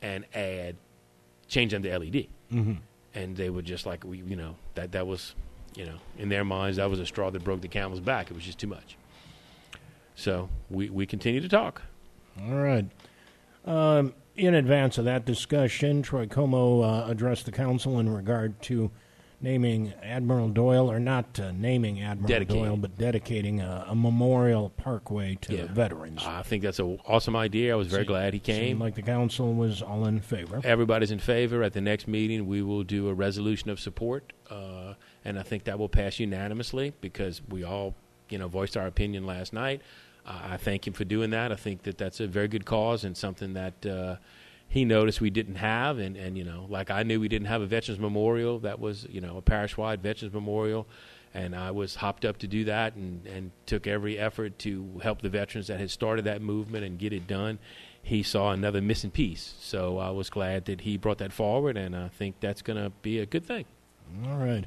and 0.00 0.24
add, 0.34 0.76
change 1.46 1.72
them 1.72 1.82
to 1.82 1.98
LED, 1.98 2.26
Mm-hmm. 2.52 2.74
and 3.14 3.36
they 3.36 3.50
were 3.50 3.60
just 3.62 3.84
like 3.84 4.02
we, 4.02 4.18
you 4.18 4.36
know, 4.36 4.56
that 4.76 4.92
that 4.92 5.06
was, 5.06 5.34
you 5.74 5.84
know, 5.84 5.96
in 6.18 6.30
their 6.30 6.44
minds 6.44 6.78
that 6.78 6.88
was 6.88 7.00
a 7.00 7.06
straw 7.06 7.28
that 7.30 7.44
broke 7.44 7.60
the 7.60 7.68
camel's 7.68 8.00
back. 8.00 8.30
It 8.30 8.34
was 8.34 8.44
just 8.44 8.58
too 8.58 8.66
much. 8.68 8.96
So 10.16 10.48
we 10.70 10.90
we 10.90 11.06
continue 11.06 11.40
to 11.40 11.48
talk. 11.48 11.82
All 12.42 12.54
right. 12.56 12.86
Um, 13.64 14.14
in 14.36 14.54
advance 14.54 14.98
of 14.98 15.04
that 15.06 15.24
discussion, 15.24 16.02
Troy 16.02 16.26
Como 16.26 16.82
uh, 16.82 17.06
addressed 17.08 17.46
the 17.46 17.52
council 17.52 17.98
in 17.98 18.08
regard 18.08 18.60
to 18.62 18.90
naming 19.40 19.92
Admiral 20.02 20.48
Doyle, 20.48 20.90
or 20.90 20.98
not 20.98 21.38
uh, 21.38 21.52
naming 21.52 22.00
Admiral 22.02 22.28
Dedicating. 22.28 22.62
Doyle, 22.64 22.76
but 22.76 22.96
dedicating 22.98 23.60
a, 23.60 23.86
a 23.88 23.94
memorial 23.94 24.70
parkway 24.70 25.36
to 25.42 25.54
Yeah. 25.56 25.64
Veterans. 25.66 26.22
I 26.24 26.42
think 26.42 26.62
that's 26.62 26.78
an 26.78 26.98
awesome 27.06 27.36
idea. 27.36 27.72
I 27.72 27.76
was 27.76 27.88
very 27.88 28.00
Seemed- 28.02 28.08
glad 28.08 28.34
he 28.34 28.40
came. 28.40 28.68
Seemed 28.70 28.80
like 28.80 28.94
the 28.94 29.02
council 29.02 29.52
was 29.54 29.82
all 29.82 30.06
in 30.06 30.20
favor. 30.20 30.60
everybody's 30.64 31.10
in 31.10 31.18
favor. 31.18 31.62
At 31.62 31.72
the 31.74 31.80
next 31.82 32.06
meeting, 32.08 32.46
we 32.46 32.62
will 32.62 32.82
do 32.82 33.08
a 33.08 33.14
resolution 33.14 33.68
of 33.70 33.78
support, 33.80 34.32
uh, 34.50 34.94
and 35.24 35.38
I 35.38 35.42
think 35.42 35.64
that 35.64 35.78
will 35.78 35.88
pass 35.90 36.18
unanimously 36.18 36.92
because 37.02 37.42
we 37.48 37.62
all, 37.64 37.94
you 38.30 38.38
know, 38.38 38.48
voiced 38.48 38.76
our 38.76 38.86
opinion 38.86 39.26
last 39.26 39.52
night. 39.52 39.80
I 40.26 40.56
thank 40.56 40.86
him 40.86 40.92
for 40.92 41.04
doing 41.04 41.30
that. 41.30 41.52
I 41.52 41.56
think 41.56 41.82
that 41.84 41.98
that's 41.98 42.20
a 42.20 42.26
very 42.26 42.48
good 42.48 42.64
cause 42.64 43.04
and 43.04 43.16
something 43.16 43.54
that 43.54 43.86
uh, 43.86 44.16
he 44.68 44.84
noticed 44.84 45.20
we 45.20 45.30
didn't 45.30 45.56
have, 45.56 45.98
and 45.98 46.16
and 46.16 46.36
you 46.36 46.44
know, 46.44 46.66
like 46.68 46.90
I 46.90 47.02
knew 47.02 47.20
we 47.20 47.28
didn't 47.28 47.48
have 47.48 47.62
a 47.62 47.66
veterans 47.66 48.00
memorial 48.00 48.58
that 48.60 48.80
was 48.80 49.06
you 49.08 49.20
know 49.20 49.36
a 49.36 49.42
parish 49.42 49.76
wide 49.76 50.02
veterans 50.02 50.34
memorial. 50.34 50.86
And 51.34 51.54
I 51.54 51.70
was 51.70 51.96
hopped 51.96 52.24
up 52.24 52.38
to 52.38 52.46
do 52.46 52.64
that, 52.64 52.94
and, 52.94 53.26
and 53.26 53.50
took 53.66 53.86
every 53.86 54.18
effort 54.18 54.58
to 54.60 55.00
help 55.02 55.20
the 55.20 55.28
veterans 55.28 55.66
that 55.66 55.78
had 55.78 55.90
started 55.90 56.24
that 56.24 56.40
movement 56.40 56.82
and 56.84 56.98
get 56.98 57.12
it 57.12 57.26
done 57.26 57.58
he 58.06 58.22
saw 58.22 58.52
another 58.52 58.80
missing 58.80 59.10
piece. 59.10 59.54
So 59.58 59.98
I 59.98 60.10
was 60.10 60.30
glad 60.30 60.66
that 60.66 60.82
he 60.82 60.96
brought 60.96 61.18
that 61.18 61.32
forward, 61.32 61.76
and 61.76 61.96
I 61.96 62.06
think 62.06 62.36
that's 62.38 62.62
going 62.62 62.80
to 62.80 62.90
be 63.02 63.18
a 63.18 63.26
good 63.26 63.44
thing. 63.44 63.64
All 64.28 64.36
right. 64.36 64.64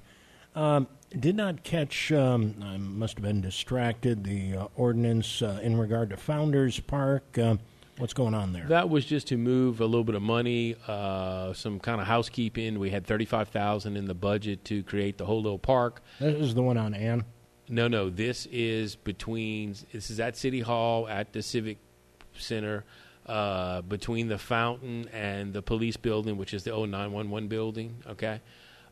Um, 0.56 0.90
did 1.18 1.36
not 1.36 1.64
catch, 1.64 2.12
um, 2.12 2.56
I 2.62 2.78
must 2.78 3.18
have 3.18 3.24
been 3.24 3.42
distracted, 3.42 4.24
the 4.24 4.56
uh, 4.56 4.68
ordinance 4.76 5.42
uh, 5.42 5.60
in 5.62 5.78
regard 5.78 6.10
to 6.12 6.18
Founders 6.18 6.80
Park. 6.80 7.38
Uh, 7.38 7.56
what's 7.98 8.14
going 8.14 8.34
on 8.34 8.54
there? 8.54 8.66
That 8.68 8.90
was 8.90 9.06
just 9.06 9.28
to 9.28 9.38
move 9.38 9.82
a 9.82 9.86
little 9.86 10.04
bit 10.04 10.16
of 10.16 10.22
money, 10.22 10.76
uh, 10.88 11.54
some 11.54 11.80
kind 11.80 12.00
of 12.00 12.08
housekeeping. 12.08 12.78
We 12.80 12.90
had 12.90 13.06
thirty-five 13.06 13.50
thousand 13.50 13.98
in 13.98 14.06
the 14.06 14.14
budget 14.14 14.64
to 14.66 14.84
create 14.84 15.18
the 15.18 15.26
whole 15.26 15.42
little 15.42 15.60
park. 15.60 16.02
this 16.20 16.36
is 16.36 16.54
the 16.54 16.64
one 16.64 16.78
on 16.78 16.94
Ann. 16.94 17.26
No, 17.68 17.88
no, 17.88 18.10
this 18.10 18.48
is 18.52 18.96
between. 18.96 19.76
This 19.92 20.10
is 20.10 20.20
at 20.20 20.38
City 20.38 20.62
Hall 20.62 21.08
at 21.08 21.34
the 21.34 21.42
Civic 21.42 21.78
Center. 22.38 22.86
Uh, 23.26 23.84
between 23.84 24.28
the 24.28 24.40
fountain 24.40 25.08
and 25.14 25.54
the 25.54 25.62
police 25.62 25.96
building, 25.98 26.36
which 26.36 26.52
is 26.52 26.64
the 26.64 26.72
old 26.72 26.90
911 26.90 27.48
building, 27.48 27.96
okay? 28.08 28.42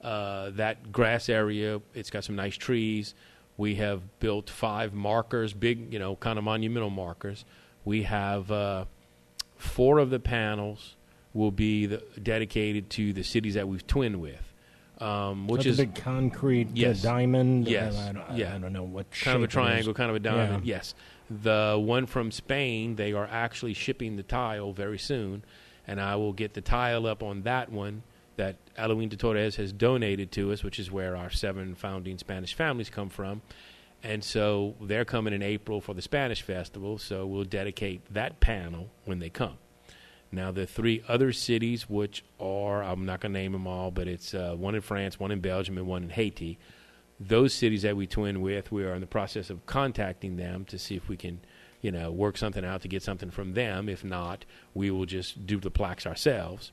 Uh, 0.02 0.52
that 0.52 0.92
grass 0.92 1.28
area, 1.30 1.82
it's 1.94 2.10
got 2.10 2.24
some 2.24 2.36
nice 2.36 2.56
trees. 2.56 3.14
We 3.58 3.76
have 3.76 4.20
built 4.20 4.50
five 4.50 4.94
markers, 4.94 5.54
big, 5.54 5.92
you 5.92 5.98
know, 6.00 6.16
kind 6.18 6.38
of 6.38 6.44
monumental 6.46 6.92
markers. 6.92 7.44
We 7.84 8.04
have 8.04 8.52
uh, 8.52 8.86
four 9.56 9.98
of 10.00 10.10
the 10.12 10.20
panels 10.20 10.96
will 11.34 11.52
be 11.52 11.88
the, 11.88 12.04
dedicated 12.22 12.90
to 12.92 13.14
the 13.14 13.24
cities 13.24 13.56
that 13.56 13.68
we've 13.68 13.86
twinned 13.88 14.22
with, 14.22 14.54
um, 15.00 15.48
which 15.48 15.66
is 15.66 15.80
a 15.80 15.84
big 15.88 15.96
concrete 15.96 16.70
Yes. 16.76 17.02
diamond. 17.02 17.68
Yes. 17.68 17.96
I, 17.98 18.36
Yeah. 18.36 18.56
I 18.56 18.60
don't 18.60 18.74
know 18.74 18.84
what 18.84 19.08
kind 19.12 19.38
of 19.38 19.42
a 19.44 19.44
shape 19.44 19.44
it 19.44 19.44
is. 19.44 19.54
triangle, 19.54 19.94
kind 19.94 20.10
of 20.12 20.16
a 20.16 20.20
diamond. 20.20 20.66
Yeah. 20.66 20.76
Yes. 20.76 20.94
The 21.30 21.78
one 21.84 22.06
from 22.06 22.32
Spain, 22.32 22.96
they 22.96 23.14
are 23.14 23.28
actually 23.30 23.74
shipping 23.74 24.16
the 24.16 24.24
tile 24.24 24.72
very 24.74 24.98
soon, 25.00 25.44
and 25.88 26.00
I 26.00 26.16
will 26.16 26.34
get 26.34 26.54
the 26.54 26.62
tile 26.62 27.06
up 27.08 27.22
on 27.24 27.42
that 27.44 27.72
one 27.72 28.04
that 28.38 28.56
Alhaurín 28.78 29.10
de 29.10 29.18
Torres 29.18 29.58
has 29.58 29.74
donated 29.74 30.32
to 30.34 30.52
us, 30.52 30.64
which 30.64 30.80
is 30.80 30.90
where 30.90 31.16
our 31.16 31.30
seven 31.30 31.76
founding 31.76 32.18
Spanish 32.18 32.54
families 32.54 32.90
come 32.90 33.10
from. 33.10 33.42
And 34.04 34.24
so 34.24 34.76
they're 34.80 35.06
coming 35.06 35.34
in 35.34 35.42
April 35.42 35.82
for 35.82 35.94
the 35.94 36.02
Spanish 36.02 36.42
festival, 36.44 36.98
so 36.98 37.26
we'll 37.26 37.44
dedicate 37.44 38.02
that 38.14 38.40
panel 38.40 38.90
when 39.06 39.20
they 39.20 39.30
come. 39.30 39.58
Now, 40.32 40.52
the 40.52 40.68
three 40.68 41.04
other 41.08 41.32
cities, 41.32 41.90
which 41.90 42.24
are, 42.40 42.84
I'm 42.84 43.06
not 43.06 43.22
going 43.22 43.34
to 43.34 43.40
name 43.40 43.54
them 43.54 43.66
all, 43.66 43.92
but 43.92 44.08
it's 44.08 44.34
uh, 44.34 44.56
one 44.56 44.76
in 44.76 44.82
France, 44.82 45.20
one 45.20 45.32
in 45.32 45.40
Belgium, 45.40 45.78
and 45.78 45.88
one 45.88 46.04
in 46.04 46.10
Haiti. 46.10 46.60
Those 47.20 47.54
cities 47.54 47.82
that 47.82 47.98
we 47.98 48.06
twin 48.06 48.42
with, 48.42 48.72
we 48.72 48.84
are 48.84 48.94
in 48.94 49.02
the 49.02 49.08
process 49.08 49.50
of 49.50 49.66
contacting 49.66 50.36
them 50.36 50.66
to 50.66 50.78
see 50.78 50.96
if 50.96 51.08
we 51.08 51.18
can, 51.18 51.40
you 51.82 51.92
know, 51.92 52.12
work 52.12 52.38
something 52.38 52.64
out 52.64 52.82
to 52.82 52.88
get 52.88 53.02
something 53.02 53.32
from 53.32 53.54
them. 53.54 53.90
If 53.90 54.04
not, 54.04 54.46
we 54.74 54.92
will 54.92 55.06
just 55.06 55.48
do 55.48 55.60
the 55.60 55.72
plaques 55.72 56.06
ourselves. 56.06 56.72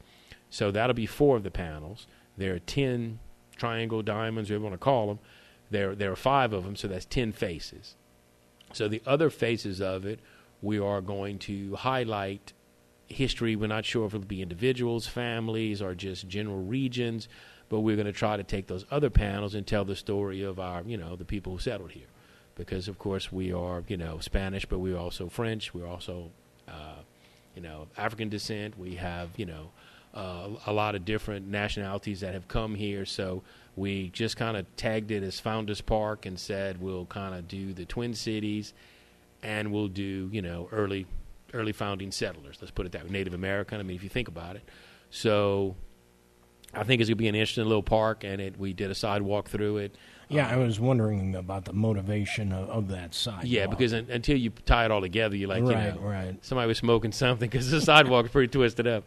So 0.54 0.70
that'll 0.70 0.94
be 0.94 1.06
four 1.06 1.36
of 1.36 1.42
the 1.42 1.50
panels. 1.50 2.06
There 2.36 2.54
are 2.54 2.60
10 2.60 3.18
triangle 3.56 4.02
diamonds, 4.02 4.48
whatever 4.48 4.62
you 4.62 4.70
want 4.70 4.74
to 4.74 4.84
call 4.84 5.08
them. 5.08 5.18
There, 5.68 5.96
there 5.96 6.12
are 6.12 6.16
five 6.16 6.52
of 6.52 6.62
them, 6.62 6.76
so 6.76 6.86
that's 6.86 7.06
10 7.06 7.32
faces. 7.32 7.96
So 8.72 8.86
the 8.86 9.02
other 9.04 9.30
faces 9.30 9.80
of 9.80 10.06
it, 10.06 10.20
we 10.62 10.78
are 10.78 11.00
going 11.00 11.40
to 11.40 11.74
highlight 11.74 12.52
history. 13.08 13.56
We're 13.56 13.66
not 13.66 13.84
sure 13.84 14.06
if 14.06 14.14
it'll 14.14 14.28
be 14.28 14.42
individuals, 14.42 15.08
families, 15.08 15.82
or 15.82 15.92
just 15.96 16.28
general 16.28 16.62
regions, 16.62 17.26
but 17.68 17.80
we're 17.80 17.96
going 17.96 18.06
to 18.06 18.12
try 18.12 18.36
to 18.36 18.44
take 18.44 18.68
those 18.68 18.86
other 18.92 19.10
panels 19.10 19.56
and 19.56 19.66
tell 19.66 19.84
the 19.84 19.96
story 19.96 20.44
of 20.44 20.60
our, 20.60 20.82
you 20.84 20.96
know, 20.96 21.16
the 21.16 21.24
people 21.24 21.54
who 21.54 21.58
settled 21.58 21.90
here. 21.90 22.06
Because, 22.54 22.86
of 22.86 22.96
course, 23.00 23.32
we 23.32 23.52
are, 23.52 23.82
you 23.88 23.96
know, 23.96 24.20
Spanish, 24.20 24.66
but 24.66 24.78
we're 24.78 24.98
also 24.98 25.28
French. 25.28 25.74
We're 25.74 25.88
also, 25.88 26.30
uh, 26.68 27.00
you 27.56 27.62
know, 27.62 27.88
African 27.98 28.28
descent. 28.28 28.78
We 28.78 28.94
have, 28.94 29.30
you 29.36 29.46
know, 29.46 29.72
uh, 30.14 30.48
a 30.66 30.72
lot 30.72 30.94
of 30.94 31.04
different 31.04 31.48
nationalities 31.48 32.20
that 32.20 32.34
have 32.34 32.48
come 32.48 32.74
here. 32.74 33.04
So 33.04 33.42
we 33.76 34.10
just 34.10 34.36
kind 34.36 34.56
of 34.56 34.64
tagged 34.76 35.10
it 35.10 35.22
as 35.22 35.40
Founders 35.40 35.80
Park 35.80 36.24
and 36.24 36.38
said 36.38 36.80
we'll 36.80 37.06
kind 37.06 37.34
of 37.34 37.48
do 37.48 37.72
the 37.72 37.84
Twin 37.84 38.14
Cities 38.14 38.72
and 39.42 39.72
we'll 39.72 39.88
do, 39.88 40.30
you 40.32 40.40
know, 40.40 40.68
early 40.72 41.06
early 41.52 41.72
founding 41.72 42.10
settlers. 42.10 42.58
Let's 42.60 42.72
put 42.72 42.86
it 42.86 42.92
that 42.92 43.04
way. 43.04 43.10
Native 43.10 43.34
American. 43.34 43.78
I 43.78 43.82
mean, 43.82 43.96
if 43.96 44.02
you 44.02 44.08
think 44.08 44.28
about 44.28 44.56
it. 44.56 44.68
So 45.10 45.76
I 46.72 46.82
think 46.82 47.00
it's 47.00 47.08
going 47.08 47.16
to 47.16 47.22
be 47.22 47.28
an 47.28 47.34
interesting 47.34 47.64
little 47.64 47.82
park, 47.82 48.24
and 48.24 48.40
it 48.40 48.58
we 48.58 48.72
did 48.72 48.90
a 48.90 48.94
sidewalk 48.94 49.48
through 49.48 49.78
it. 49.78 49.96
Yeah, 50.28 50.48
I 50.48 50.56
was 50.56 50.80
wondering 50.80 51.34
about 51.34 51.64
the 51.64 51.72
motivation 51.72 52.52
of, 52.52 52.68
of 52.68 52.88
that 52.88 53.14
sidewalk. 53.14 53.44
Yeah, 53.46 53.66
because 53.66 53.92
un- 53.92 54.08
until 54.10 54.36
you 54.36 54.50
tie 54.66 54.84
it 54.84 54.90
all 54.90 55.00
together, 55.00 55.36
you're 55.36 55.48
like, 55.48 55.62
right, 55.64 55.94
you 55.94 56.00
know, 56.00 56.06
right. 56.06 56.44
somebody 56.44 56.68
was 56.68 56.78
smoking 56.78 57.12
something 57.12 57.48
because 57.48 57.70
the 57.70 57.80
sidewalk 57.80 58.26
is 58.26 58.30
pretty 58.32 58.50
twisted 58.50 58.86
up. 58.86 59.04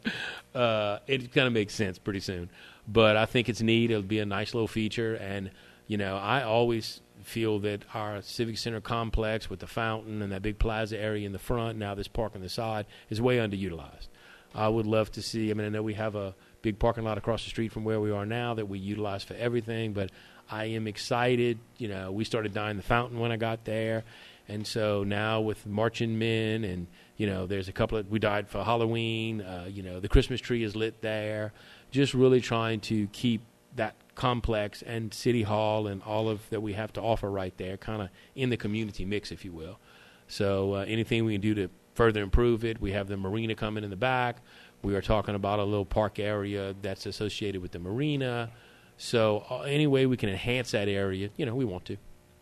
Uh, 0.53 0.99
it 1.07 1.33
kind 1.33 1.47
of 1.47 1.53
makes 1.53 1.73
sense 1.73 1.97
pretty 1.97 2.19
soon. 2.19 2.49
But 2.87 3.17
I 3.17 3.25
think 3.25 3.49
it's 3.49 3.61
neat. 3.61 3.91
It'll 3.91 4.03
be 4.03 4.19
a 4.19 4.25
nice 4.25 4.53
little 4.53 4.67
feature. 4.67 5.15
And, 5.15 5.51
you 5.87 5.97
know, 5.97 6.17
I 6.17 6.43
always 6.43 7.01
feel 7.23 7.59
that 7.59 7.83
our 7.93 8.21
Civic 8.21 8.57
Center 8.57 8.79
complex 8.79 9.49
with 9.49 9.59
the 9.59 9.67
fountain 9.67 10.21
and 10.21 10.31
that 10.31 10.41
big 10.41 10.59
plaza 10.59 10.97
area 10.97 11.25
in 11.25 11.33
the 11.33 11.39
front, 11.39 11.77
now 11.77 11.93
this 11.93 12.07
park 12.07 12.33
on 12.35 12.41
the 12.41 12.49
side, 12.49 12.85
is 13.09 13.21
way 13.21 13.37
underutilized. 13.37 14.07
I 14.55 14.69
would 14.69 14.85
love 14.85 15.11
to 15.11 15.21
see, 15.21 15.51
I 15.51 15.53
mean, 15.53 15.67
I 15.67 15.69
know 15.69 15.83
we 15.83 15.95
have 15.95 16.15
a 16.15 16.33
big 16.61 16.79
parking 16.79 17.03
lot 17.03 17.17
across 17.17 17.43
the 17.43 17.49
street 17.49 17.71
from 17.71 17.83
where 17.83 17.99
we 17.99 18.11
are 18.11 18.25
now 18.25 18.53
that 18.53 18.67
we 18.67 18.79
utilize 18.79 19.23
for 19.23 19.33
everything, 19.35 19.93
but 19.93 20.09
I 20.49 20.65
am 20.65 20.87
excited. 20.87 21.59
You 21.77 21.89
know, 21.89 22.11
we 22.11 22.23
started 22.23 22.53
dyeing 22.53 22.77
the 22.77 22.83
fountain 22.83 23.19
when 23.19 23.31
I 23.31 23.37
got 23.37 23.65
there. 23.65 24.03
And 24.47 24.65
so 24.65 25.03
now 25.03 25.41
with 25.41 25.65
marching 25.65 26.17
men 26.17 26.63
and, 26.63 26.87
you 27.17 27.27
know, 27.27 27.47
there's 27.47 27.67
a 27.67 27.73
couple 27.73 27.97
of, 27.97 28.09
we 28.09 28.19
died 28.19 28.47
for 28.47 28.63
Halloween. 28.63 29.41
Uh, 29.41 29.67
you 29.69 29.83
know, 29.83 29.99
the 29.99 30.07
Christmas 30.07 30.39
tree 30.39 30.63
is 30.63 30.75
lit 30.75 31.01
there. 31.01 31.51
Just 31.91 32.13
really 32.13 32.39
trying 32.39 32.79
to 32.81 33.07
keep 33.07 33.41
that 33.75 33.95
complex 34.15 34.81
and 34.81 35.13
City 35.13 35.43
Hall 35.43 35.87
and 35.87 36.01
all 36.03 36.29
of 36.29 36.49
that 36.49 36.61
we 36.61 36.73
have 36.73 36.93
to 36.93 37.01
offer 37.01 37.29
right 37.29 37.55
there 37.57 37.77
kind 37.77 38.01
of 38.01 38.09
in 38.35 38.49
the 38.49 38.57
community 38.57 39.05
mix, 39.05 39.31
if 39.31 39.43
you 39.43 39.51
will. 39.51 39.79
So 40.27 40.75
uh, 40.75 40.85
anything 40.87 41.25
we 41.25 41.33
can 41.33 41.41
do 41.41 41.53
to 41.55 41.69
further 41.93 42.21
improve 42.21 42.63
it. 42.63 42.79
We 42.79 42.91
have 42.91 43.07
the 43.07 43.17
marina 43.17 43.55
coming 43.55 43.83
in 43.83 43.89
the 43.89 43.95
back. 43.95 44.37
We 44.83 44.95
are 44.95 45.01
talking 45.01 45.35
about 45.35 45.59
a 45.59 45.63
little 45.63 45.85
park 45.85 46.19
area 46.19 46.75
that's 46.81 47.05
associated 47.05 47.61
with 47.61 47.71
the 47.71 47.79
marina. 47.79 48.51
So 48.97 49.45
uh, 49.49 49.61
any 49.61 49.87
way 49.87 50.05
we 50.05 50.17
can 50.17 50.29
enhance 50.29 50.71
that 50.71 50.87
area, 50.87 51.29
you 51.37 51.45
know, 51.45 51.55
we 51.55 51.65
want 51.65 51.85
to. 51.85 51.97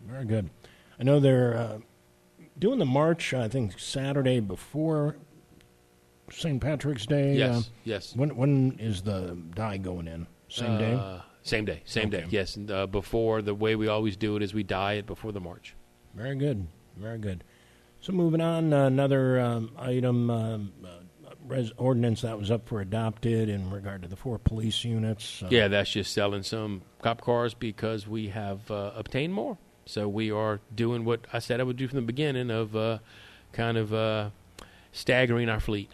Very 0.08 0.26
good. 0.26 0.50
I 1.00 1.04
know 1.04 1.20
they're 1.20 1.56
uh, 1.58 1.78
doing 2.58 2.80
the 2.80 2.86
march. 2.86 3.34
I 3.34 3.48
think 3.50 3.78
Saturday 3.80 4.40
before 4.40 5.18
St. 6.32 6.62
Patrick's 6.62 7.06
Day. 7.06 7.36
Yes, 7.36 7.58
Uh, 7.58 7.62
yes. 7.84 8.16
when 8.16 8.36
when 8.36 8.78
is 8.80 9.02
the 9.02 9.38
die 9.54 9.78
going 9.78 10.08
in? 10.08 10.28
Same 10.48 10.78
day. 10.78 10.94
Uh, 10.94 11.20
same 11.42 11.66
day, 11.66 11.82
same 11.86 12.10
day. 12.10 12.26
Yes, 12.30 12.56
and, 12.56 12.72
uh, 12.72 12.88
before 12.88 13.42
the 13.42 13.54
way 13.54 13.76
we 13.76 13.88
always 13.88 14.16
do 14.18 14.36
it 14.36 14.42
is 14.42 14.54
we 14.54 14.64
dye 14.64 14.94
it 14.94 15.06
before 15.06 15.32
the 15.32 15.40
march. 15.42 15.76
Very 16.16 16.36
good. 16.36 16.66
Very 16.98 17.18
good. 17.20 17.44
So 18.00 18.14
moving 18.14 18.42
on, 18.42 18.72
uh, 18.74 18.86
another 18.86 19.40
um, 19.40 19.72
item, 19.78 20.30
um, 20.30 20.72
uh, 20.84 20.88
res- 21.48 21.72
ordinance 21.78 22.22
that 22.22 22.38
was 22.38 22.52
up 22.52 22.68
for 22.68 22.82
adopted 22.82 23.50
in 23.50 23.70
regard 23.72 24.02
to 24.04 24.08
the 24.08 24.16
four 24.16 24.38
police 24.40 24.84
units. 24.84 25.42
Uh, 25.44 25.48
Yeah, 25.52 25.68
that's 25.68 25.92
just 25.92 26.14
selling 26.14 26.44
some 26.44 26.82
cop 27.02 27.22
cars 27.22 27.54
because 27.54 28.08
we 28.08 28.30
have 28.30 28.70
uh, 28.72 28.92
obtained 28.96 29.34
more. 29.34 29.58
So 29.86 30.08
we 30.08 30.32
are 30.32 30.60
doing 30.74 31.06
what 31.06 31.26
I 31.32 31.40
said 31.40 31.60
I 31.60 31.64
would 31.64 31.78
do 31.78 31.88
from 31.88 31.98
the 31.98 32.02
beginning 32.02 32.50
of 32.50 32.76
uh, 32.76 33.00
kind 33.54 33.78
of 33.78 33.94
uh, 33.94 34.30
staggering 34.92 35.50
our 35.50 35.60
fleet. 35.60 35.92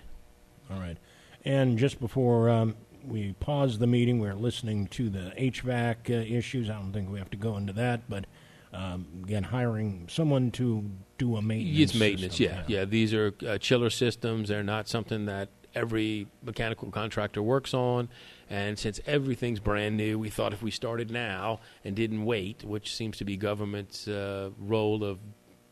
All 0.72 0.80
right. 0.80 0.98
And 1.44 1.78
just 1.78 2.00
before 2.00 2.50
um, 2.50 2.76
we 3.06 3.34
pause 3.40 3.80
the 3.80 3.88
meeting, 3.88 4.20
we're 4.20 4.36
listening 4.36 4.88
to 4.88 5.10
the 5.10 5.34
HVAC 5.38 6.10
uh, 6.10 6.14
issues. 6.38 6.70
I 6.70 6.74
don't 6.74 6.94
think 6.94 7.10
we 7.12 7.20
have 7.20 7.32
to 7.32 7.38
go 7.38 7.58
into 7.58 7.74
that, 7.74 8.10
but 8.10 8.26
um, 8.74 9.06
again, 9.24 9.44
hiring 9.44 10.08
someone 10.10 10.52
to 10.52 10.90
do 11.18 11.36
a 11.36 11.42
maintenance. 11.42 11.92
It's 11.92 12.00
maintenance, 12.00 12.38
system, 12.38 12.64
yeah, 12.68 12.80
yeah. 12.80 12.86
These 12.86 13.14
are 13.14 13.34
uh, 13.48 13.58
chiller 13.58 13.90
systems. 13.90 14.50
They're 14.50 14.64
not 14.64 14.88
something 14.88 15.26
that 15.26 15.50
every 15.76 16.28
mechanical 16.44 16.90
contractor 16.92 17.42
works 17.42 17.74
on. 17.74 18.10
And 18.50 18.78
since 18.78 19.00
everything's 19.06 19.60
brand 19.60 19.96
new, 19.98 20.20
we 20.20 20.30
thought 20.30 20.54
if 20.54 20.62
we 20.62 20.72
started 20.72 21.10
now 21.10 21.62
and 21.86 21.96
didn't 21.96 22.26
wait, 22.26 22.64
which 22.64 22.96
seems 22.96 23.18
to 23.18 23.26
be 23.26 23.38
government's 23.38 24.08
uh, 24.08 24.50
role 24.60 25.04
of 25.04 25.20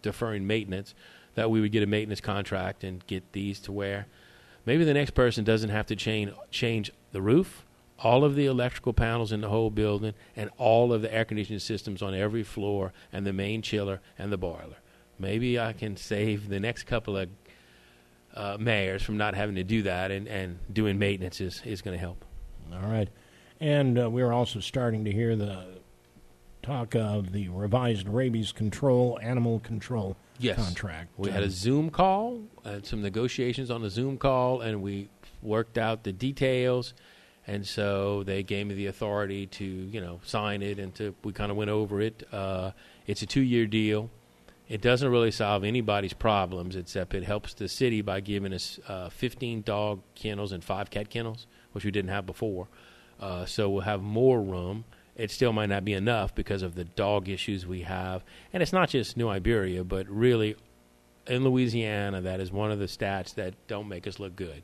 deferring 0.01 0.47
maintenance, 0.47 0.93
that 1.35 1.51
we 1.51 1.61
would 1.61 1.71
get 1.71 1.83
a 1.83 1.87
maintenance 1.87 2.21
contract 2.21 2.83
and 2.83 3.05
get 3.07 3.31
these 3.33 3.59
to 3.61 3.71
where 3.71 4.07
maybe 4.65 4.83
the 4.83 4.93
next 4.93 5.11
person 5.11 5.43
doesn't 5.43 5.69
have 5.69 5.85
to 5.87 5.95
change 5.95 6.31
change 6.51 6.91
the 7.11 7.21
roof, 7.21 7.65
all 8.03 8.23
of 8.23 8.35
the 8.35 8.45
electrical 8.45 8.93
panels 8.93 9.31
in 9.31 9.41
the 9.41 9.49
whole 9.49 9.69
building, 9.69 10.13
and 10.35 10.49
all 10.57 10.93
of 10.93 11.01
the 11.01 11.13
air 11.13 11.25
conditioning 11.25 11.59
systems 11.59 12.01
on 12.01 12.13
every 12.13 12.43
floor, 12.43 12.93
and 13.11 13.25
the 13.25 13.33
main 13.33 13.61
chiller 13.61 14.01
and 14.17 14.31
the 14.31 14.37
boiler. 14.37 14.77
Maybe 15.17 15.59
I 15.59 15.73
can 15.73 15.97
save 15.97 16.47
the 16.49 16.59
next 16.59 16.83
couple 16.83 17.17
of 17.17 17.29
uh, 18.35 18.57
mayors 18.59 19.01
from 19.03 19.17
not 19.17 19.33
having 19.35 19.55
to 19.55 19.63
do 19.63 19.81
that, 19.83 20.11
and, 20.11 20.27
and 20.27 20.59
doing 20.71 20.97
maintenance 20.97 21.41
is, 21.41 21.61
is 21.65 21.81
going 21.81 21.95
to 21.95 21.99
help. 21.99 22.23
All 22.71 22.89
right. 22.89 23.09
And 23.59 23.99
uh, 23.99 24.09
we're 24.09 24.31
also 24.31 24.59
starting 24.61 25.03
to 25.05 25.11
hear 25.11 25.35
the 25.35 25.65
talk 26.61 26.95
of 26.95 27.31
the 27.33 27.49
revised 27.49 28.07
rabies 28.07 28.51
control, 28.51 29.19
animal 29.21 29.59
control 29.59 30.15
Yes. 30.41 30.55
contract. 30.63 31.09
We 31.17 31.31
had 31.31 31.41
a 31.41 31.47
Um, 31.47 31.51
Zoom 31.51 31.89
call, 31.89 32.39
and 32.63 32.85
some 32.85 33.01
negotiations 33.01 33.69
on 33.69 33.81
the 33.81 33.89
Zoom 33.89 34.17
call, 34.17 34.61
and 34.61 34.81
we 34.81 35.09
worked 35.41 35.77
out 35.77 36.03
the 36.05 36.13
details. 36.13 36.93
And 37.49 37.65
so 37.65 38.21
they 38.21 38.43
gave 38.43 38.67
me 38.67 38.75
the 38.75 38.85
authority 38.85 39.47
to, 39.47 39.65
you 39.65 39.99
know, 39.99 40.19
sign 40.23 40.61
it, 40.61 40.77
and 40.77 40.93
to 40.95 41.15
we 41.23 41.33
kind 41.33 41.49
of 41.49 41.57
went 41.57 41.71
over 41.71 41.99
it. 41.99 42.21
Uh, 42.31 42.71
it's 43.07 43.23
a 43.23 43.25
two-year 43.25 43.65
deal. 43.65 44.11
It 44.67 44.81
doesn't 44.81 45.09
really 45.09 45.31
solve 45.31 45.63
anybody's 45.63 46.13
problems, 46.13 46.75
except 46.75 47.15
it 47.15 47.23
helps 47.23 47.55
the 47.55 47.67
city 47.67 48.03
by 48.03 48.19
giving 48.19 48.53
us 48.53 48.79
uh, 48.87 49.09
15 49.09 49.63
dog 49.63 50.01
kennels 50.13 50.51
and 50.51 50.63
five 50.63 50.91
cat 50.91 51.09
kennels, 51.09 51.47
which 51.71 51.83
we 51.83 51.89
didn't 51.89 52.11
have 52.11 52.27
before. 52.27 52.67
Uh, 53.19 53.47
so 53.47 53.67
we'll 53.67 53.81
have 53.81 54.03
more 54.03 54.39
room. 54.39 54.85
It 55.15 55.31
still 55.31 55.51
might 55.51 55.69
not 55.69 55.83
be 55.83 55.93
enough 55.93 56.35
because 56.35 56.61
of 56.61 56.75
the 56.75 56.83
dog 56.83 57.29
issues 57.29 57.65
we 57.65 57.81
have, 57.81 58.23
and 58.53 58.61
it's 58.61 58.71
not 58.71 58.89
just 58.89 59.17
New 59.17 59.27
Iberia, 59.27 59.83
but 59.83 60.07
really 60.07 60.55
in 61.25 61.43
Louisiana, 61.43 62.21
that 62.21 62.39
is 62.39 62.51
one 62.51 62.71
of 62.71 62.77
the 62.77 62.85
stats 62.85 63.33
that 63.35 63.55
don't 63.67 63.87
make 63.87 64.05
us 64.05 64.19
look 64.19 64.35
good. 64.35 64.61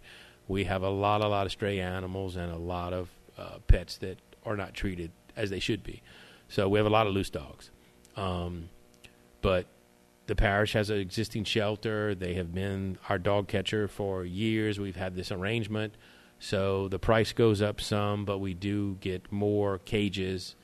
We 0.47 0.65
have 0.65 0.83
a 0.83 0.89
lot, 0.89 1.21
a 1.21 1.27
lot 1.27 1.45
of 1.45 1.51
stray 1.51 1.79
animals 1.79 2.35
and 2.35 2.51
a 2.51 2.57
lot 2.57 2.93
of 2.93 3.09
uh, 3.37 3.57
pets 3.67 3.97
that 3.97 4.19
are 4.45 4.55
not 4.55 4.73
treated 4.73 5.11
as 5.35 5.49
they 5.49 5.59
should 5.59 5.83
be. 5.83 6.01
So 6.47 6.69
we 6.69 6.79
have 6.79 6.85
a 6.85 6.91
lot 6.91 7.07
of 7.07 7.13
loose 7.13 7.29
dogs. 7.29 7.71
Um, 8.15 8.69
but 9.41 9.65
the 10.27 10.35
parish 10.35 10.73
has 10.73 10.89
an 10.89 10.99
existing 10.99 11.43
shelter. 11.43 12.15
They 12.15 12.35
have 12.35 12.53
been 12.53 12.97
our 13.09 13.17
dog 13.17 13.47
catcher 13.47 13.87
for 13.87 14.23
years. 14.25 14.79
We've 14.79 14.95
had 14.95 15.15
this 15.15 15.31
arrangement. 15.31 15.95
So 16.39 16.87
the 16.87 16.99
price 16.99 17.33
goes 17.33 17.61
up 17.61 17.81
some, 17.81 18.25
but 18.25 18.39
we 18.39 18.53
do 18.53 18.97
get 18.99 19.31
more 19.31 19.79
cages 19.79 20.55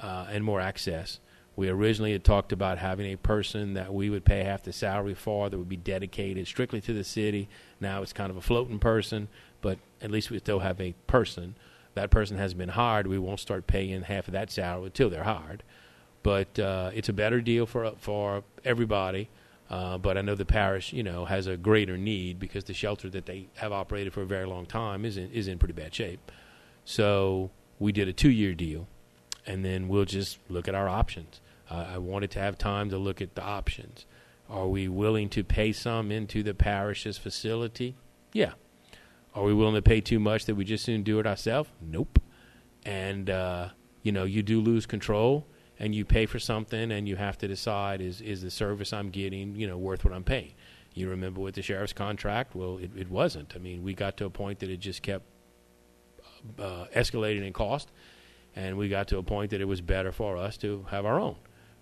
uh, 0.00 0.26
and 0.30 0.44
more 0.44 0.60
access. 0.60 1.20
We 1.58 1.68
originally 1.68 2.12
had 2.12 2.22
talked 2.22 2.52
about 2.52 2.78
having 2.78 3.12
a 3.12 3.16
person 3.16 3.74
that 3.74 3.92
we 3.92 4.10
would 4.10 4.24
pay 4.24 4.44
half 4.44 4.62
the 4.62 4.72
salary 4.72 5.14
for 5.14 5.50
that 5.50 5.58
would 5.58 5.68
be 5.68 5.76
dedicated 5.76 6.46
strictly 6.46 6.80
to 6.82 6.92
the 6.92 7.02
city. 7.02 7.48
Now 7.80 8.00
it's 8.00 8.12
kind 8.12 8.30
of 8.30 8.36
a 8.36 8.40
floating 8.40 8.78
person, 8.78 9.26
but 9.60 9.80
at 10.00 10.12
least 10.12 10.30
we 10.30 10.38
still 10.38 10.60
have 10.60 10.80
a 10.80 10.94
person. 11.08 11.56
That 11.94 12.10
person 12.10 12.38
has 12.38 12.54
been 12.54 12.68
hired. 12.68 13.08
We 13.08 13.18
won't 13.18 13.40
start 13.40 13.66
paying 13.66 14.02
half 14.02 14.28
of 14.28 14.32
that 14.34 14.52
salary 14.52 14.86
until 14.86 15.10
they're 15.10 15.24
hired. 15.24 15.64
but 16.22 16.58
uh, 16.60 16.90
it's 16.94 17.08
a 17.08 17.12
better 17.12 17.40
deal 17.40 17.66
for 17.66 17.92
for 17.98 18.44
everybody. 18.64 19.28
Uh, 19.68 19.98
but 19.98 20.16
I 20.16 20.22
know 20.22 20.36
the 20.36 20.44
parish, 20.44 20.92
you 20.92 21.02
know, 21.02 21.24
has 21.24 21.48
a 21.48 21.56
greater 21.56 21.98
need 21.98 22.38
because 22.38 22.64
the 22.64 22.72
shelter 22.72 23.10
that 23.10 23.26
they 23.26 23.48
have 23.56 23.72
operated 23.72 24.12
for 24.12 24.22
a 24.22 24.26
very 24.26 24.46
long 24.46 24.64
time 24.64 25.04
is 25.04 25.16
in, 25.16 25.30
is 25.32 25.48
in 25.48 25.58
pretty 25.58 25.74
bad 25.74 25.92
shape. 25.92 26.20
So 26.84 27.50
we 27.80 27.90
did 27.92 28.06
a 28.06 28.12
two 28.12 28.30
year 28.30 28.54
deal, 28.54 28.86
and 29.46 29.64
then 29.64 29.88
we'll 29.88 30.04
just 30.06 30.38
look 30.48 30.68
at 30.68 30.74
our 30.76 30.88
options. 30.88 31.40
Uh, 31.70 31.86
I 31.94 31.98
wanted 31.98 32.30
to 32.32 32.38
have 32.38 32.56
time 32.56 32.90
to 32.90 32.98
look 32.98 33.20
at 33.20 33.34
the 33.34 33.42
options. 33.42 34.06
Are 34.48 34.66
we 34.66 34.88
willing 34.88 35.28
to 35.30 35.44
pay 35.44 35.72
some 35.72 36.10
into 36.10 36.42
the 36.42 36.54
parish's 36.54 37.18
facility? 37.18 37.96
Yeah. 38.32 38.52
Are 39.34 39.44
we 39.44 39.52
willing 39.52 39.74
to 39.74 39.82
pay 39.82 40.00
too 40.00 40.18
much 40.18 40.46
that 40.46 40.54
we 40.54 40.64
just 40.64 40.84
soon 40.84 41.02
do 41.02 41.18
it 41.18 41.26
ourselves? 41.26 41.70
Nope. 41.80 42.20
And 42.84 43.28
uh, 43.28 43.68
you 44.02 44.12
know, 44.12 44.24
you 44.24 44.42
do 44.42 44.60
lose 44.60 44.86
control 44.86 45.46
and 45.78 45.94
you 45.94 46.04
pay 46.04 46.26
for 46.26 46.38
something 46.38 46.90
and 46.90 47.08
you 47.08 47.16
have 47.16 47.38
to 47.38 47.48
decide 47.48 48.00
is 48.00 48.20
is 48.20 48.42
the 48.42 48.50
service 48.50 48.92
I'm 48.92 49.10
getting 49.10 49.54
you 49.54 49.66
know 49.66 49.76
worth 49.76 50.04
what 50.04 50.14
I'm 50.14 50.24
paying. 50.24 50.54
You 50.94 51.10
remember 51.10 51.40
with 51.40 51.54
the 51.54 51.62
sheriff's 51.62 51.92
contract? 51.92 52.54
Well, 52.56 52.78
it, 52.78 52.90
it 52.96 53.10
wasn't. 53.10 53.52
I 53.54 53.58
mean, 53.58 53.84
we 53.84 53.94
got 53.94 54.16
to 54.16 54.24
a 54.24 54.30
point 54.30 54.58
that 54.60 54.70
it 54.70 54.78
just 54.78 55.02
kept 55.02 55.24
uh, 56.58 56.86
escalating 56.94 57.46
in 57.46 57.52
cost, 57.52 57.92
and 58.56 58.76
we 58.76 58.88
got 58.88 59.06
to 59.08 59.18
a 59.18 59.22
point 59.22 59.50
that 59.50 59.60
it 59.60 59.66
was 59.66 59.80
better 59.80 60.10
for 60.10 60.36
us 60.36 60.56
to 60.58 60.86
have 60.90 61.06
our 61.06 61.20
own. 61.20 61.36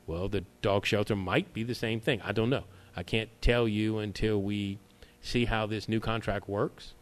Well, 0.06 0.28
the 0.28 0.44
dog 0.62 0.86
shelter 0.86 1.16
might 1.16 1.52
be 1.52 1.62
the 1.62 1.74
same 1.74 2.00
thing. 2.00 2.20
I 2.22 2.32
don't 2.32 2.50
know. 2.50 2.64
I 2.94 3.02
can't 3.02 3.30
tell 3.42 3.66
you 3.66 3.98
until 3.98 4.40
we 4.40 4.78
see 5.20 5.46
how 5.46 5.66
this 5.66 5.88
new 5.88 6.00
contract 6.00 6.48
works, 6.48 6.94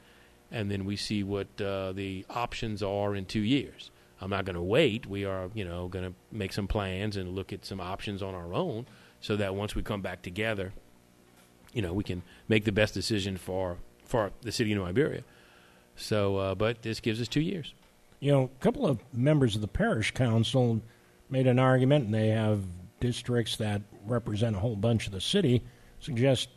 and 0.50 0.70
then 0.70 0.84
we 0.84 0.96
see 0.96 1.22
what 1.22 1.60
uh, 1.60 1.92
the 1.92 2.24
options 2.30 2.82
are 2.82 3.14
in 3.14 3.26
two 3.26 3.40
years. 3.40 3.90
I'm 4.20 4.30
not 4.30 4.44
going 4.44 4.56
to 4.56 4.62
wait. 4.62 5.06
We 5.06 5.24
are, 5.24 5.50
you 5.54 5.64
know, 5.64 5.88
going 5.88 6.06
to 6.06 6.14
make 6.32 6.52
some 6.52 6.66
plans 6.66 7.16
and 7.16 7.34
look 7.34 7.52
at 7.52 7.66
some 7.66 7.80
options 7.80 8.22
on 8.22 8.34
our 8.34 8.54
own, 8.54 8.86
so 9.20 9.36
that 9.36 9.54
once 9.54 9.74
we 9.74 9.82
come 9.82 10.00
back 10.00 10.22
together, 10.22 10.72
you 11.72 11.82
know, 11.82 11.92
we 11.92 12.04
can 12.04 12.22
make 12.48 12.64
the 12.64 12.72
best 12.72 12.94
decision 12.94 13.36
for 13.36 13.76
for 14.04 14.32
the 14.42 14.52
city 14.52 14.72
of 14.72 14.78
New 14.78 14.84
Iberia. 14.84 15.24
So, 15.96 16.36
uh, 16.36 16.54
but 16.54 16.82
this 16.82 17.00
gives 17.00 17.20
us 17.20 17.28
two 17.28 17.40
years. 17.40 17.74
You 18.20 18.32
know, 18.32 18.44
a 18.44 18.62
couple 18.62 18.86
of 18.86 19.00
members 19.12 19.54
of 19.54 19.60
the 19.60 19.68
parish 19.68 20.12
council 20.12 20.80
made 21.28 21.46
an 21.46 21.58
argument, 21.58 22.06
and 22.06 22.14
they 22.14 22.28
have 22.28 22.62
districts 23.04 23.56
that 23.56 23.82
represent 24.06 24.56
a 24.56 24.58
whole 24.58 24.76
bunch 24.76 25.06
of 25.06 25.12
the 25.12 25.20
city, 25.20 25.62
suggest 26.00 26.48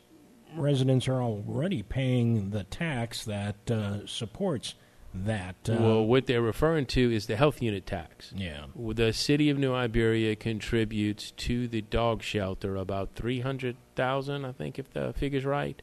residents 0.55 1.07
are 1.09 1.21
already 1.21 1.83
paying 1.83 2.51
the 2.51 2.63
tax 2.63 3.25
that 3.25 3.69
uh, 3.69 4.05
supports 4.07 4.75
that. 5.13 5.55
Uh, 5.67 5.75
well, 5.79 6.05
what 6.05 6.25
they're 6.25 6.41
referring 6.41 6.85
to 6.85 7.13
is 7.13 7.25
the 7.25 7.35
health 7.35 7.61
unit 7.61 7.85
tax. 7.85 8.31
Yeah. 8.33 8.65
The 8.75 9.11
city 9.11 9.49
of 9.49 9.57
New 9.57 9.73
Iberia 9.73 10.37
contributes 10.37 11.31
to 11.31 11.67
the 11.67 11.81
dog 11.81 12.23
shelter 12.23 12.77
about 12.77 13.13
three 13.13 13.41
hundred 13.41 13.75
thousand, 13.95 14.45
I 14.45 14.53
think, 14.53 14.79
if 14.79 14.89
the 14.93 15.13
figure's 15.17 15.45
right, 15.45 15.81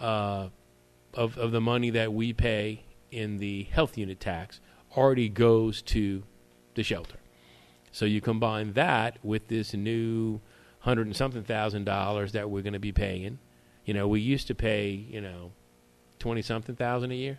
uh, 0.00 0.48
of 1.14 1.38
of 1.38 1.52
the 1.52 1.60
money 1.60 1.90
that 1.90 2.12
we 2.12 2.32
pay 2.32 2.84
in 3.12 3.38
the 3.38 3.64
health 3.64 3.96
unit 3.96 4.18
tax 4.18 4.60
already 4.96 5.28
goes 5.28 5.82
to 5.82 6.24
the 6.74 6.82
shelter. 6.82 7.19
So 7.92 8.04
you 8.04 8.20
combine 8.20 8.72
that 8.74 9.18
with 9.22 9.48
this 9.48 9.74
new 9.74 10.40
hundred 10.80 11.06
and 11.06 11.16
something 11.16 11.42
thousand 11.42 11.84
dollars 11.84 12.32
that 12.32 12.48
we're 12.50 12.62
going 12.62 12.72
to 12.72 12.78
be 12.78 12.92
paying. 12.92 13.38
You 13.84 13.94
know, 13.94 14.06
we 14.08 14.20
used 14.20 14.46
to 14.48 14.54
pay, 14.54 14.90
you 14.90 15.20
know, 15.20 15.52
twenty 16.18 16.42
something 16.42 16.76
thousand 16.76 17.12
a 17.12 17.16
year. 17.16 17.38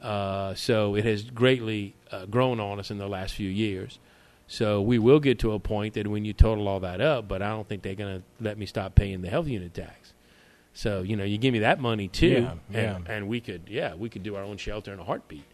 Uh, 0.00 0.54
so 0.54 0.96
it 0.96 1.04
has 1.04 1.22
greatly 1.22 1.94
uh, 2.10 2.26
grown 2.26 2.58
on 2.58 2.80
us 2.80 2.90
in 2.90 2.98
the 2.98 3.08
last 3.08 3.34
few 3.34 3.48
years. 3.48 3.98
So 4.48 4.82
we 4.82 4.98
will 4.98 5.20
get 5.20 5.38
to 5.40 5.52
a 5.52 5.58
point 5.60 5.94
that 5.94 6.06
when 6.08 6.24
you 6.24 6.32
total 6.32 6.66
all 6.68 6.80
that 6.80 7.00
up, 7.00 7.28
but 7.28 7.40
I 7.40 7.50
don't 7.50 7.66
think 7.66 7.82
they're 7.82 7.94
going 7.94 8.18
to 8.18 8.24
let 8.40 8.58
me 8.58 8.66
stop 8.66 8.94
paying 8.94 9.22
the 9.22 9.30
health 9.30 9.46
unit 9.46 9.72
tax. 9.72 10.12
So 10.74 11.02
you 11.02 11.16
know, 11.16 11.24
you 11.24 11.38
give 11.38 11.52
me 11.52 11.60
that 11.60 11.80
money 11.80 12.08
too, 12.08 12.26
Yeah, 12.28 12.50
and, 12.72 13.06
yeah. 13.06 13.12
and 13.14 13.28
we 13.28 13.40
could, 13.40 13.62
yeah, 13.68 13.94
we 13.94 14.08
could 14.08 14.22
do 14.22 14.34
our 14.36 14.42
own 14.42 14.56
shelter 14.56 14.92
in 14.92 14.98
a 14.98 15.04
heartbeat, 15.04 15.44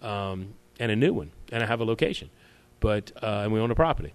um, 0.00 0.54
and 0.78 0.90
a 0.90 0.96
new 0.96 1.12
one, 1.12 1.30
and 1.52 1.62
I 1.62 1.66
have 1.66 1.80
a 1.80 1.84
location, 1.84 2.30
but 2.80 3.12
uh, 3.22 3.42
and 3.44 3.52
we 3.52 3.60
own 3.60 3.70
a 3.70 3.74
property. 3.74 4.14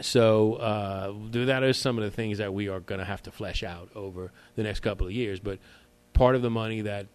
So 0.00 0.54
uh, 0.54 1.12
that 1.44 1.62
is 1.62 1.76
some 1.76 1.98
of 1.98 2.04
the 2.04 2.10
things 2.10 2.38
that 2.38 2.52
we 2.52 2.68
are 2.68 2.80
going 2.80 2.98
to 2.98 3.04
have 3.04 3.22
to 3.22 3.30
flesh 3.30 3.62
out 3.62 3.90
over 3.94 4.32
the 4.56 4.62
next 4.62 4.80
couple 4.80 5.06
of 5.06 5.12
years. 5.12 5.40
But 5.40 5.58
part 6.12 6.34
of 6.34 6.42
the 6.42 6.50
money 6.50 6.80
that 6.82 7.06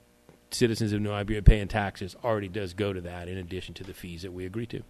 citizens 0.52 0.94
of 0.94 1.02
New 1.02 1.12
Iberia 1.12 1.42
pay 1.42 1.60
in 1.60 1.68
taxes 1.68 2.16
already 2.24 2.48
does 2.48 2.74
go 2.74 2.94
to 2.94 3.02
that, 3.02 3.28
in 3.28 3.38
addition 3.38 3.74
to 3.76 3.84
the 3.84 3.94
fees 3.94 4.22
that 4.22 4.34
we 4.34 4.46
agree 4.46 4.66
to. 4.68 4.82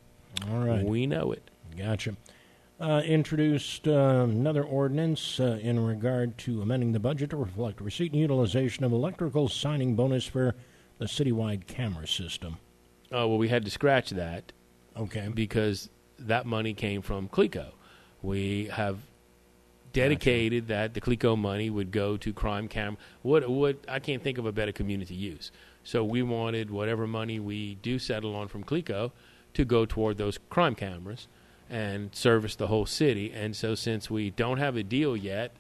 all 0.49 0.59
right. 0.59 0.83
We 0.85 1.07
know 1.07 1.31
it. 1.31 1.49
Gotcha. 1.77 2.15
Uh, 2.79 3.01
introduced 3.05 3.87
uh, 3.87 4.25
another 4.29 4.63
ordinance 4.63 5.39
uh, 5.39 5.59
in 5.61 5.79
regard 5.79 6.37
to 6.37 6.61
amending 6.61 6.93
the 6.93 6.99
budget 6.99 7.31
to 7.31 7.37
reflect 7.37 7.81
receipt 7.81 8.13
and 8.13 8.21
utilization 8.21 8.85
of 8.85 8.93
electrical 8.93 9.49
signing 9.49 9.95
bonus 9.95 10.25
for 10.25 10.55
the 10.97 11.05
citywide 11.05 11.67
camera 11.67 12.07
system. 12.07 12.57
Uh, 13.11 13.27
well, 13.27 13.37
we 13.37 13.49
had 13.49 13.65
to 13.65 13.71
scratch 13.71 14.11
that 14.11 14.53
Okay. 14.99 15.29
because 15.33 15.89
that 16.19 16.45
money 16.45 16.73
came 16.73 17.01
from 17.01 17.29
CLECO. 17.29 17.71
We 18.21 18.65
have 18.65 18.97
dedicated 19.93 20.67
that 20.67 20.93
the 20.93 21.01
CLECO 21.01 21.37
money 21.37 21.69
would 21.69 21.91
go 21.91 22.17
to 22.17 22.33
crime 22.33 22.67
cam. 22.67 22.97
What 23.21 23.49
what 23.49 23.77
I 23.87 23.99
can't 23.99 24.21
think 24.21 24.37
of 24.37 24.45
a 24.45 24.51
better 24.51 24.71
community 24.71 25.15
use. 25.15 25.51
So 25.83 26.03
we 26.03 26.21
wanted 26.21 26.69
whatever 26.69 27.07
money 27.07 27.39
we 27.39 27.75
do 27.75 27.97
settle 27.97 28.35
on 28.35 28.47
from 28.47 28.63
CLECO 28.63 29.11
to 29.53 29.65
go 29.65 29.85
toward 29.85 30.17
those 30.17 30.37
crime 30.49 30.75
cameras 30.75 31.27
and 31.69 32.13
service 32.13 32.55
the 32.55 32.67
whole 32.67 32.85
city. 32.85 33.31
And 33.33 33.55
so 33.55 33.75
since 33.75 34.09
we 34.09 34.29
don't 34.29 34.57
have 34.57 34.75
a 34.75 34.83
deal 34.83 35.15
yet, 35.15 35.55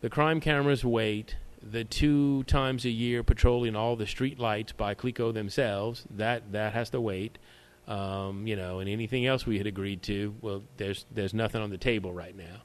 the 0.00 0.10
crime 0.10 0.40
cameras 0.40 0.84
wait. 0.84 1.36
The 1.62 1.84
two 1.84 2.42
times 2.44 2.84
a 2.84 2.90
year 2.90 3.22
patrolling 3.22 3.74
all 3.74 3.96
the 3.96 4.06
street 4.06 4.38
lights 4.38 4.72
by 4.72 4.94
CLECO 4.94 5.32
themselves 5.32 6.04
that 6.10 6.52
that 6.52 6.72
has 6.72 6.90
to 6.90 7.00
wait 7.00 7.38
um, 7.86 8.46
you 8.46 8.56
know, 8.56 8.78
and 8.80 8.88
anything 8.88 9.26
else 9.26 9.46
we 9.46 9.58
had 9.58 9.66
agreed 9.66 10.02
to. 10.04 10.34
Well, 10.40 10.62
there's 10.76 11.06
there's 11.10 11.34
nothing 11.34 11.62
on 11.62 11.70
the 11.70 11.78
table 11.78 12.12
right 12.12 12.36
now, 12.36 12.62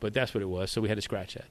but 0.00 0.12
that's 0.12 0.34
what 0.34 0.42
it 0.42 0.48
was. 0.48 0.70
So 0.70 0.80
we 0.80 0.88
had 0.88 0.96
to 0.96 1.02
scratch 1.02 1.34
that. 1.34 1.48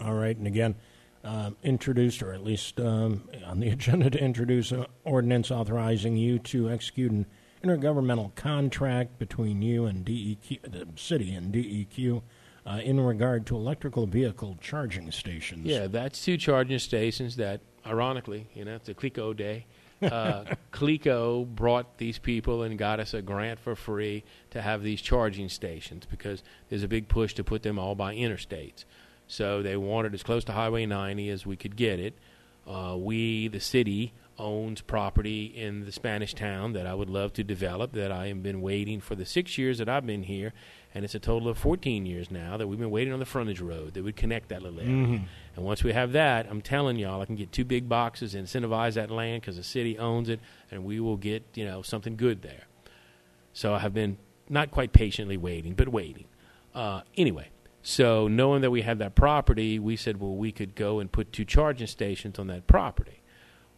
All 0.00 0.14
right. 0.14 0.36
And 0.36 0.46
again, 0.46 0.76
um, 1.24 1.56
introduced, 1.62 2.22
or 2.22 2.32
at 2.32 2.42
least 2.42 2.80
um, 2.80 3.28
on 3.44 3.60
the 3.60 3.68
agenda 3.70 4.10
to 4.10 4.18
introduce 4.18 4.72
an 4.72 4.86
ordinance 5.04 5.50
authorizing 5.50 6.16
you 6.16 6.38
to 6.38 6.70
execute 6.70 7.12
an 7.12 7.26
intergovernmental 7.62 8.34
contract 8.34 9.18
between 9.18 9.60
you 9.62 9.84
and 9.84 10.04
DEQ, 10.04 10.62
the 10.62 10.88
city 10.96 11.34
and 11.34 11.52
DEQ, 11.52 12.22
uh, 12.66 12.80
in 12.82 13.00
regard 13.00 13.46
to 13.46 13.56
electrical 13.56 14.06
vehicle 14.06 14.56
charging 14.60 15.10
stations. 15.10 15.66
Yeah, 15.66 15.86
that's 15.86 16.24
two 16.24 16.36
charging 16.36 16.78
stations 16.78 17.36
that, 17.36 17.60
ironically, 17.86 18.48
you 18.54 18.64
know, 18.64 18.76
it's 18.76 18.88
a 18.88 18.94
Cleco 18.94 19.36
day. 19.36 19.66
Uh, 20.02 20.44
Cleco 20.72 21.46
brought 21.46 21.98
these 21.98 22.18
people 22.18 22.62
and 22.62 22.78
got 22.78 23.00
us 23.00 23.14
a 23.14 23.22
grant 23.22 23.60
for 23.60 23.74
free 23.74 24.24
to 24.50 24.62
have 24.62 24.82
these 24.82 25.00
charging 25.00 25.48
stations 25.48 26.06
because 26.10 26.42
there's 26.68 26.82
a 26.82 26.88
big 26.88 27.08
push 27.08 27.34
to 27.34 27.44
put 27.44 27.62
them 27.62 27.78
all 27.78 27.94
by 27.94 28.14
interstates. 28.14 28.84
So 29.26 29.62
they 29.62 29.76
wanted 29.76 30.14
as 30.14 30.22
close 30.22 30.44
to 30.44 30.52
Highway 30.52 30.86
90 30.86 31.28
as 31.30 31.46
we 31.46 31.56
could 31.56 31.76
get 31.76 32.00
it. 32.00 32.14
Uh, 32.66 32.96
we, 32.98 33.48
the 33.48 33.60
city, 33.60 34.12
owns 34.40 34.80
property 34.80 35.44
in 35.44 35.84
the 35.84 35.92
Spanish 35.92 36.34
town 36.34 36.72
that 36.72 36.86
I 36.86 36.94
would 36.94 37.10
love 37.10 37.32
to 37.34 37.44
develop. 37.44 37.92
That 37.92 38.10
I 38.10 38.28
have 38.28 38.42
been 38.42 38.60
waiting 38.60 39.00
for 39.00 39.14
the 39.14 39.26
six 39.26 39.58
years 39.58 39.78
that 39.78 39.88
I've 39.88 40.06
been 40.06 40.22
here, 40.24 40.52
and 40.94 41.04
it's 41.04 41.14
a 41.14 41.20
total 41.20 41.48
of 41.48 41.58
14 41.58 42.06
years 42.06 42.30
now 42.30 42.56
that 42.56 42.66
we've 42.66 42.78
been 42.78 42.90
waiting 42.90 43.12
on 43.12 43.18
the 43.20 43.26
frontage 43.26 43.60
road 43.60 43.94
that 43.94 44.02
would 44.02 44.16
connect 44.16 44.48
that 44.48 44.62
little 44.62 44.80
area. 44.80 44.92
And 45.56 45.64
once 45.64 45.84
we 45.84 45.92
have 45.92 46.12
that, 46.12 46.46
I'm 46.48 46.62
telling 46.62 46.96
y'all, 46.96 47.20
I 47.20 47.26
can 47.26 47.36
get 47.36 47.52
two 47.52 47.64
big 47.64 47.88
boxes, 47.88 48.34
incentivize 48.34 48.94
that 48.94 49.10
land 49.10 49.42
because 49.42 49.56
the 49.56 49.62
city 49.62 49.98
owns 49.98 50.28
it, 50.28 50.40
and 50.70 50.84
we 50.84 50.98
will 51.00 51.16
get 51.16 51.44
you 51.54 51.64
know 51.64 51.82
something 51.82 52.16
good 52.16 52.42
there. 52.42 52.64
So 53.52 53.74
I 53.74 53.80
have 53.80 53.94
been 53.94 54.16
not 54.48 54.70
quite 54.70 54.92
patiently 54.92 55.36
waiting, 55.36 55.74
but 55.74 55.88
waiting. 55.88 56.26
Uh, 56.74 57.02
anyway, 57.16 57.48
so 57.82 58.28
knowing 58.28 58.62
that 58.62 58.70
we 58.70 58.82
had 58.82 58.98
that 58.98 59.14
property, 59.14 59.78
we 59.78 59.96
said, 59.96 60.20
well, 60.20 60.34
we 60.34 60.52
could 60.52 60.74
go 60.74 61.00
and 61.00 61.10
put 61.10 61.32
two 61.32 61.44
charging 61.44 61.86
stations 61.86 62.38
on 62.38 62.46
that 62.48 62.66
property. 62.66 63.19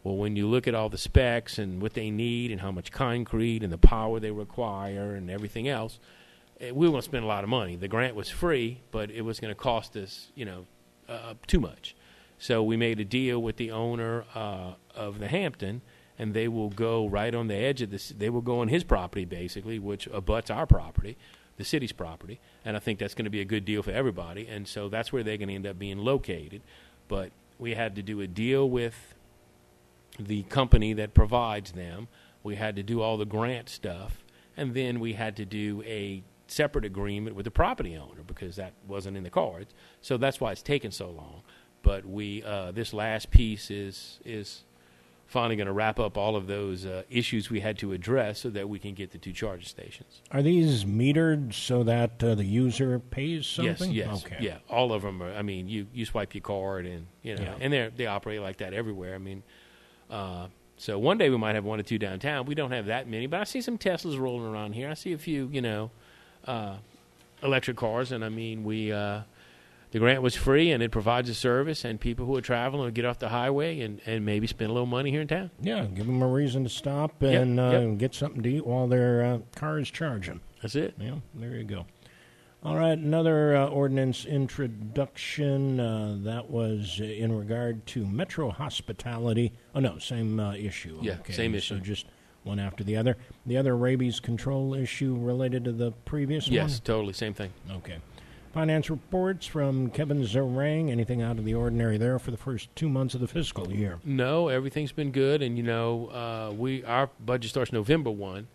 Well, 0.03 0.17
when 0.17 0.35
you 0.35 0.47
look 0.47 0.67
at 0.67 0.75
all 0.75 0.89
the 0.89 0.97
specs 0.97 1.57
and 1.57 1.81
what 1.81 1.93
they 1.93 2.11
need 2.11 2.51
and 2.51 2.59
how 2.59 2.71
much 2.71 2.91
concrete 2.91 3.63
and 3.63 3.71
the 3.71 3.77
power 3.77 4.19
they 4.19 4.31
require 4.31 5.15
and 5.15 5.29
everything 5.29 5.69
else, 5.69 5.99
eh, 6.59 6.71
we 6.71 6.91
to 6.91 7.01
spend 7.01 7.23
a 7.23 7.27
lot 7.27 7.43
of 7.43 7.49
money. 7.49 7.77
The 7.77 7.87
grant 7.87 8.15
was 8.15 8.29
free, 8.29 8.81
but 8.91 9.09
it 9.09 9.21
was 9.21 9.39
going 9.39 9.53
to 9.53 9.59
cost 9.59 9.95
us, 9.95 10.27
you 10.35 10.43
know, 10.43 10.65
uh, 11.07 11.35
too 11.47 11.59
much. 11.59 11.95
So 12.37 12.61
we 12.61 12.75
made 12.75 12.99
a 12.99 13.05
deal 13.05 13.41
with 13.41 13.55
the 13.55 13.71
owner 13.71 14.25
uh, 14.35 14.73
of 14.93 15.19
the 15.19 15.29
Hampton, 15.29 15.81
and 16.19 16.33
they 16.33 16.49
will 16.49 16.69
go 16.69 17.07
right 17.07 17.33
on 17.33 17.47
the 17.47 17.55
edge 17.55 17.81
of 17.81 17.89
this. 17.89 18.09
They 18.09 18.29
will 18.29 18.41
go 18.41 18.59
on 18.59 18.67
his 18.67 18.83
property, 18.83 19.23
basically, 19.23 19.79
which 19.79 20.07
abuts 20.07 20.49
our 20.49 20.65
property, 20.65 21.15
the 21.55 21.63
city's 21.63 21.93
property. 21.93 22.41
And 22.65 22.75
I 22.75 22.79
think 22.81 22.99
that's 22.99 23.13
going 23.13 23.23
to 23.25 23.31
be 23.31 23.39
a 23.39 23.45
good 23.45 23.63
deal 23.63 23.81
for 23.81 23.91
everybody. 23.91 24.47
And 24.47 24.67
so 24.67 24.89
that's 24.89 25.13
where 25.13 25.23
they're 25.23 25.37
going 25.37 25.47
to 25.47 25.55
end 25.55 25.67
up 25.67 25.79
being 25.79 25.99
located. 25.99 26.61
But 27.07 27.31
we 27.57 27.75
had 27.75 27.95
to 27.95 28.01
do 28.03 28.19
a 28.19 28.27
deal 28.27 28.69
with 28.69 29.12
the 30.19 30.43
company 30.43 30.93
that 30.93 31.13
provides 31.13 31.71
them. 31.71 32.07
We 32.43 32.55
had 32.55 32.75
to 32.75 32.83
do 32.83 33.01
all 33.01 33.17
the 33.17 33.25
grant 33.25 33.69
stuff, 33.69 34.23
and 34.57 34.73
then 34.73 34.99
we 34.99 35.13
had 35.13 35.35
to 35.37 35.45
do 35.45 35.81
a 35.85 36.23
separate 36.47 36.85
agreement 36.85 37.35
with 37.35 37.45
the 37.45 37.51
property 37.51 37.95
owner 37.95 38.21
because 38.27 38.57
that 38.57 38.73
wasn't 38.87 39.15
in 39.17 39.23
the 39.23 39.29
cards. 39.29 39.73
So 40.01 40.17
that's 40.17 40.39
why 40.41 40.51
it's 40.51 40.61
taken 40.61 40.91
so 40.91 41.09
long. 41.09 41.41
But 41.81 42.05
we 42.05 42.43
uh, 42.43 42.71
this 42.71 42.93
last 42.93 43.31
piece 43.31 43.71
is 43.71 44.19
is 44.25 44.63
finally 45.25 45.55
going 45.55 45.67
to 45.67 45.73
wrap 45.73 45.99
up 45.99 46.17
all 46.17 46.35
of 46.35 46.47
those 46.47 46.85
uh, 46.85 47.01
issues 47.09 47.49
we 47.49 47.61
had 47.61 47.77
to 47.79 47.91
address 47.93 48.39
so 48.39 48.49
that 48.51 48.69
we 48.69 48.77
can 48.77 48.93
get 48.93 49.11
the 49.11 49.17
two 49.17 49.31
charging 49.33 49.65
stations. 49.65 50.21
Are 50.31 50.41
these 50.43 50.83
metered 50.85 51.53
so 51.53 51.81
that 51.83 52.21
uh, 52.23 52.35
the 52.35 52.43
user 52.45 52.99
pays 52.99 53.47
something? 53.47 53.91
Yes, 53.91 54.07
yes, 54.07 54.25
Okay. 54.25 54.37
yeah. 54.41 54.57
All 54.69 54.93
of 54.93 55.01
them 55.01 55.23
are. 55.23 55.33
I 55.33 55.41
mean, 55.41 55.67
you, 55.69 55.87
you 55.93 56.05
swipe 56.05 56.35
your 56.35 56.41
card, 56.41 56.85
and 56.85 57.07
you 57.23 57.35
know, 57.35 57.41
Yeah. 57.43 57.55
and 57.61 57.73
they 57.73 57.89
they 57.95 58.05
operate 58.05 58.41
like 58.41 58.57
that 58.57 58.73
everywhere. 58.73 59.15
I 59.15 59.17
mean, 59.17 59.43
uh, 60.13 60.47
so 60.77 60.99
one 60.99 61.17
day 61.17 61.29
we 61.29 61.37
might 61.37 61.55
have 61.55 61.63
one 61.65 61.79
or 61.79 61.83
two 61.83 61.97
downtown. 61.97 62.45
We 62.45 62.55
don't 62.55 62.71
have 62.71 62.85
that 62.87 63.07
many, 63.07 63.25
but 63.27 63.39
I 63.39 63.43
see 63.45 63.61
some 63.61 63.77
Teslas 63.77 64.19
rolling 64.19 64.45
around 64.45 64.73
here. 64.73 64.89
I 64.89 64.93
see 64.93 65.13
a 65.13 65.17
few, 65.17 65.49
you 65.51 65.61
know, 65.61 65.91
uh, 66.45 66.75
electric 67.41 67.77
cars, 67.77 68.11
and 68.11 68.23
I 68.23 68.29
mean, 68.29 68.63
we 68.63 68.91
uh, 68.91 69.21
the 69.91 69.99
grant 69.99 70.21
was 70.21 70.35
free, 70.35 70.71
and 70.71 70.83
it 70.83 70.91
provides 70.91 71.29
a 71.29 71.33
service, 71.33 71.85
and 71.85 71.99
people 71.99 72.25
who 72.25 72.35
are 72.35 72.41
traveling 72.41 72.83
will 72.83 72.91
get 72.91 73.05
off 73.05 73.19
the 73.19 73.29
highway 73.29 73.79
and, 73.81 74.01
and 74.05 74.25
maybe 74.25 74.47
spend 74.47 74.69
a 74.71 74.73
little 74.73 74.87
money 74.87 75.11
here 75.11 75.21
in 75.21 75.27
town. 75.27 75.51
Yeah, 75.61 75.85
give 75.85 76.05
them 76.05 76.21
a 76.21 76.27
reason 76.27 76.63
to 76.63 76.69
stop 76.69 77.21
Yep, 77.21 77.41
and 77.41 77.59
uh, 77.59 77.69
yep. 77.71 77.97
get 77.97 78.15
something 78.15 78.41
to 78.43 78.49
eat 78.49 78.65
while 78.65 78.87
their 78.87 79.23
uh, 79.23 79.39
car 79.55 79.79
is 79.79 79.89
charging. 79.89 80.41
That's 80.61 80.75
it. 80.75 80.95
Yeah, 80.99 81.15
there 81.35 81.55
you 81.55 81.63
go. 81.63 81.85
All 82.65 82.77
right, 82.77 82.97
another 82.97 83.57
uh, 83.57 83.67
ordinance 83.67 84.23
introduction. 84.23 85.81
Uh, 85.81 86.17
that 86.21 86.49
was 86.49 87.01
in 87.01 87.37
regard 87.37 87.85
to 87.87 88.05
Metro 88.05 88.51
Hospitality. 88.51 89.51
Oh, 89.75 89.81
no, 89.81 89.97
same 89.97 90.39
uh, 90.39 90.53
issue. 90.53 90.97
Yeah, 91.01 91.15
okay, 91.19 91.33
same 91.33 91.55
issue. 91.55 91.75
So 91.75 91.81
just 91.81 92.05
one 92.43 92.59
after 92.59 92.85
the 92.85 92.95
other. 92.95 93.17
The 93.45 93.57
other 93.57 93.75
rabies 93.75 94.21
control 94.21 94.75
issue 94.75 95.17
related 95.19 95.65
to 95.65 95.73
the 95.73 95.91
previous 96.05 96.47
one? 96.47 96.53
Yes, 96.53 96.79
totally 96.79 97.11
same 97.11 97.33
thing. 97.33 97.51
Okay. 97.69 97.97
Finance 98.53 98.89
reports 98.89 99.45
from 99.45 99.89
Kevin 99.89 100.21
Zarang. 100.23 100.89
Anything 100.89 101.21
out 101.21 101.37
of 101.39 101.43
the 101.43 101.55
ordinary 101.55 101.97
there 101.97 102.17
for 102.17 102.31
the 102.31 102.37
first 102.37 102.73
two 102.75 102.87
months 102.87 103.13
of 103.13 103.19
the 103.19 103.27
fiscal 103.27 103.73
year? 103.73 103.99
No, 104.05 104.47
everything's 104.47 104.93
been 104.93 105.11
good, 105.11 105.41
and 105.41 105.57
you 105.57 105.63
know, 105.63 106.07
uh, 106.07 106.53
we 106.55 106.83
our 106.85 107.09
budget 107.25 107.49
starts 107.49 107.73
November 107.73 108.11
one, 108.11 108.47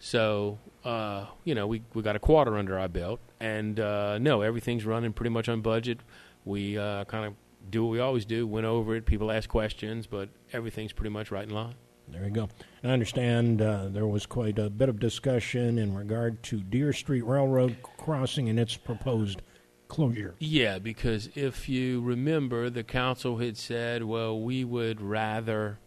so 0.00 0.58
uh, 0.84 1.26
you 1.44 1.54
know 1.54 1.66
we 1.66 1.82
we 1.94 2.02
got 2.02 2.16
a 2.16 2.18
quarter 2.18 2.56
under 2.56 2.78
our 2.78 2.88
belt, 2.88 3.20
and 3.38 3.78
uh, 3.78 4.18
no, 4.18 4.40
everything's 4.40 4.84
running 4.84 5.12
pretty 5.12 5.30
much 5.30 5.48
on 5.48 5.60
budget. 5.60 6.00
We 6.44 6.76
uh, 6.76 7.04
kind 7.04 7.26
of 7.26 7.34
do 7.70 7.84
what 7.84 7.90
we 7.92 8.00
always 8.00 8.24
do, 8.24 8.46
went 8.46 8.66
over 8.66 8.96
it. 8.96 9.04
People 9.06 9.30
ask 9.30 9.48
questions, 9.48 10.06
but 10.06 10.30
everything's 10.52 10.92
pretty 10.92 11.10
much 11.10 11.30
right 11.30 11.44
in 11.44 11.54
line. 11.54 11.74
There 12.08 12.24
you 12.24 12.30
go. 12.30 12.48
I 12.82 12.88
understand 12.88 13.62
uh, 13.62 13.88
there 13.88 14.06
was 14.06 14.26
quite 14.26 14.58
a 14.58 14.68
bit 14.68 14.88
of 14.88 14.98
discussion 14.98 15.78
in 15.78 15.94
regard 15.94 16.42
to 16.44 16.60
Deer 16.60 16.92
Street 16.92 17.22
Railroad 17.22 17.76
crossing 17.98 18.48
and 18.48 18.58
its 18.58 18.76
proposed 18.76 19.42
closure. 19.86 20.34
Yeah, 20.38 20.78
because 20.78 21.28
if 21.34 21.68
you 21.68 22.00
remember, 22.00 22.70
the 22.70 22.82
council 22.82 23.36
had 23.36 23.56
said, 23.56 24.02
well, 24.02 24.40
we 24.40 24.64
would 24.64 25.00
rather 25.00 25.78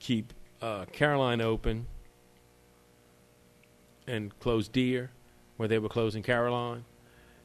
keep 0.00 0.34
uh, 0.60 0.84
Caroline 0.92 1.40
open 1.40 1.86
and 4.06 4.38
close 4.40 4.68
Deer, 4.68 5.10
where 5.56 5.68
they 5.68 5.78
were 5.78 5.88
closing 5.88 6.22
Caroline. 6.22 6.84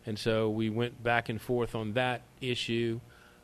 And 0.05 0.17
so 0.17 0.49
we 0.49 0.69
went 0.69 1.03
back 1.03 1.29
and 1.29 1.41
forth 1.41 1.75
on 1.75 1.93
that 1.93 2.21
issue. 2.41 2.99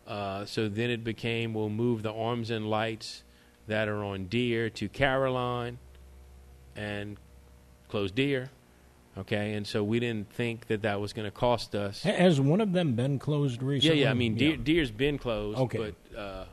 Uh, 0.08 0.46
so 0.46 0.68
then 0.70 0.90
it 0.90 1.04
became 1.04 1.54
we'll 1.54 1.70
move 1.70 2.04
the 2.04 2.14
arms 2.14 2.50
and 2.52 2.70
lights 2.70 3.24
that 3.68 3.88
are 3.88 4.04
on 4.04 4.26
Deer 4.26 4.70
to 4.72 4.88
Caroline 4.90 5.78
and 6.76 7.18
close 7.90 8.12
Deer. 8.12 8.50
Okay, 9.18 9.54
and 9.54 9.66
so 9.66 9.82
we 9.82 10.00
didn't 10.02 10.30
think 10.34 10.68
that 10.68 10.82
that 10.82 11.00
was 11.00 11.14
going 11.14 11.24
to 11.26 11.32
cost 11.32 11.74
us. 11.74 12.04
Has 12.04 12.42
one 12.42 12.60
of 12.60 12.74
them 12.74 12.96
been 12.96 13.18
closed 13.18 13.64
recently? 13.64 14.00
yeah. 14.00 14.06
Yeah. 14.06 14.12
I 14.12 14.14
mean, 14.14 14.36
Deer, 14.36 14.58
Deer's 14.58 14.92
been 14.92 15.18
closed, 15.18 15.58
Okay. 15.58 15.94
but 16.12 16.18
uh, 16.20 16.46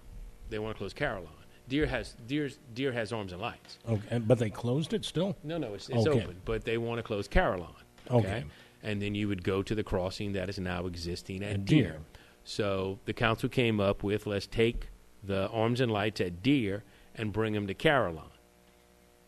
they 0.48 0.61
want 0.61 0.77
to 0.77 0.79
close 0.79 0.92
Caroline. 0.92 1.27
Deer 1.68 1.87
has 1.87 2.14
Deer's, 2.27 2.59
Deer 2.75 2.92
has 2.92 3.12
arms 3.12 3.33
and 3.33 3.40
lights. 3.40 3.79
Okay, 3.88 4.18
but 4.18 4.38
they 4.38 4.51
closed 4.51 4.92
it 4.92 5.05
still? 5.05 5.37
No, 5.44 5.59
no, 5.59 5.75
it's, 5.75 5.88
it's 5.88 6.07
Okay. 6.07 6.22
open, 6.22 6.37
but 6.44 6.64
they 6.64 6.77
want 6.79 6.98
to 6.98 7.03
close 7.03 7.29
Caroline. 7.29 7.70
Okay. 8.11 8.44
and 8.83 9.01
then 9.01 9.14
you 9.14 9.29
would 9.29 9.44
go 9.44 9.62
to 9.62 9.75
the 9.77 9.85
crossing 9.85 10.33
that 10.33 10.48
is 10.48 10.59
now 10.59 10.87
existing 10.87 11.42
at 11.44 11.53
At 11.53 11.64
Deer. 11.64 11.83
Deer. 11.85 11.98
So 12.44 12.98
the 13.05 13.12
council 13.12 13.48
came 13.48 13.79
up 13.81 14.03
with 14.03 14.27
let's 14.27 14.46
take 14.48 14.88
the 15.22 15.48
arms 15.51 15.81
and 15.81 15.90
lights 15.92 16.20
at 16.20 16.42
Deer 16.42 16.83
and 17.14 17.33
bring 17.33 17.53
them 17.53 17.66
to 17.68 17.75
Caroline. 17.75 18.27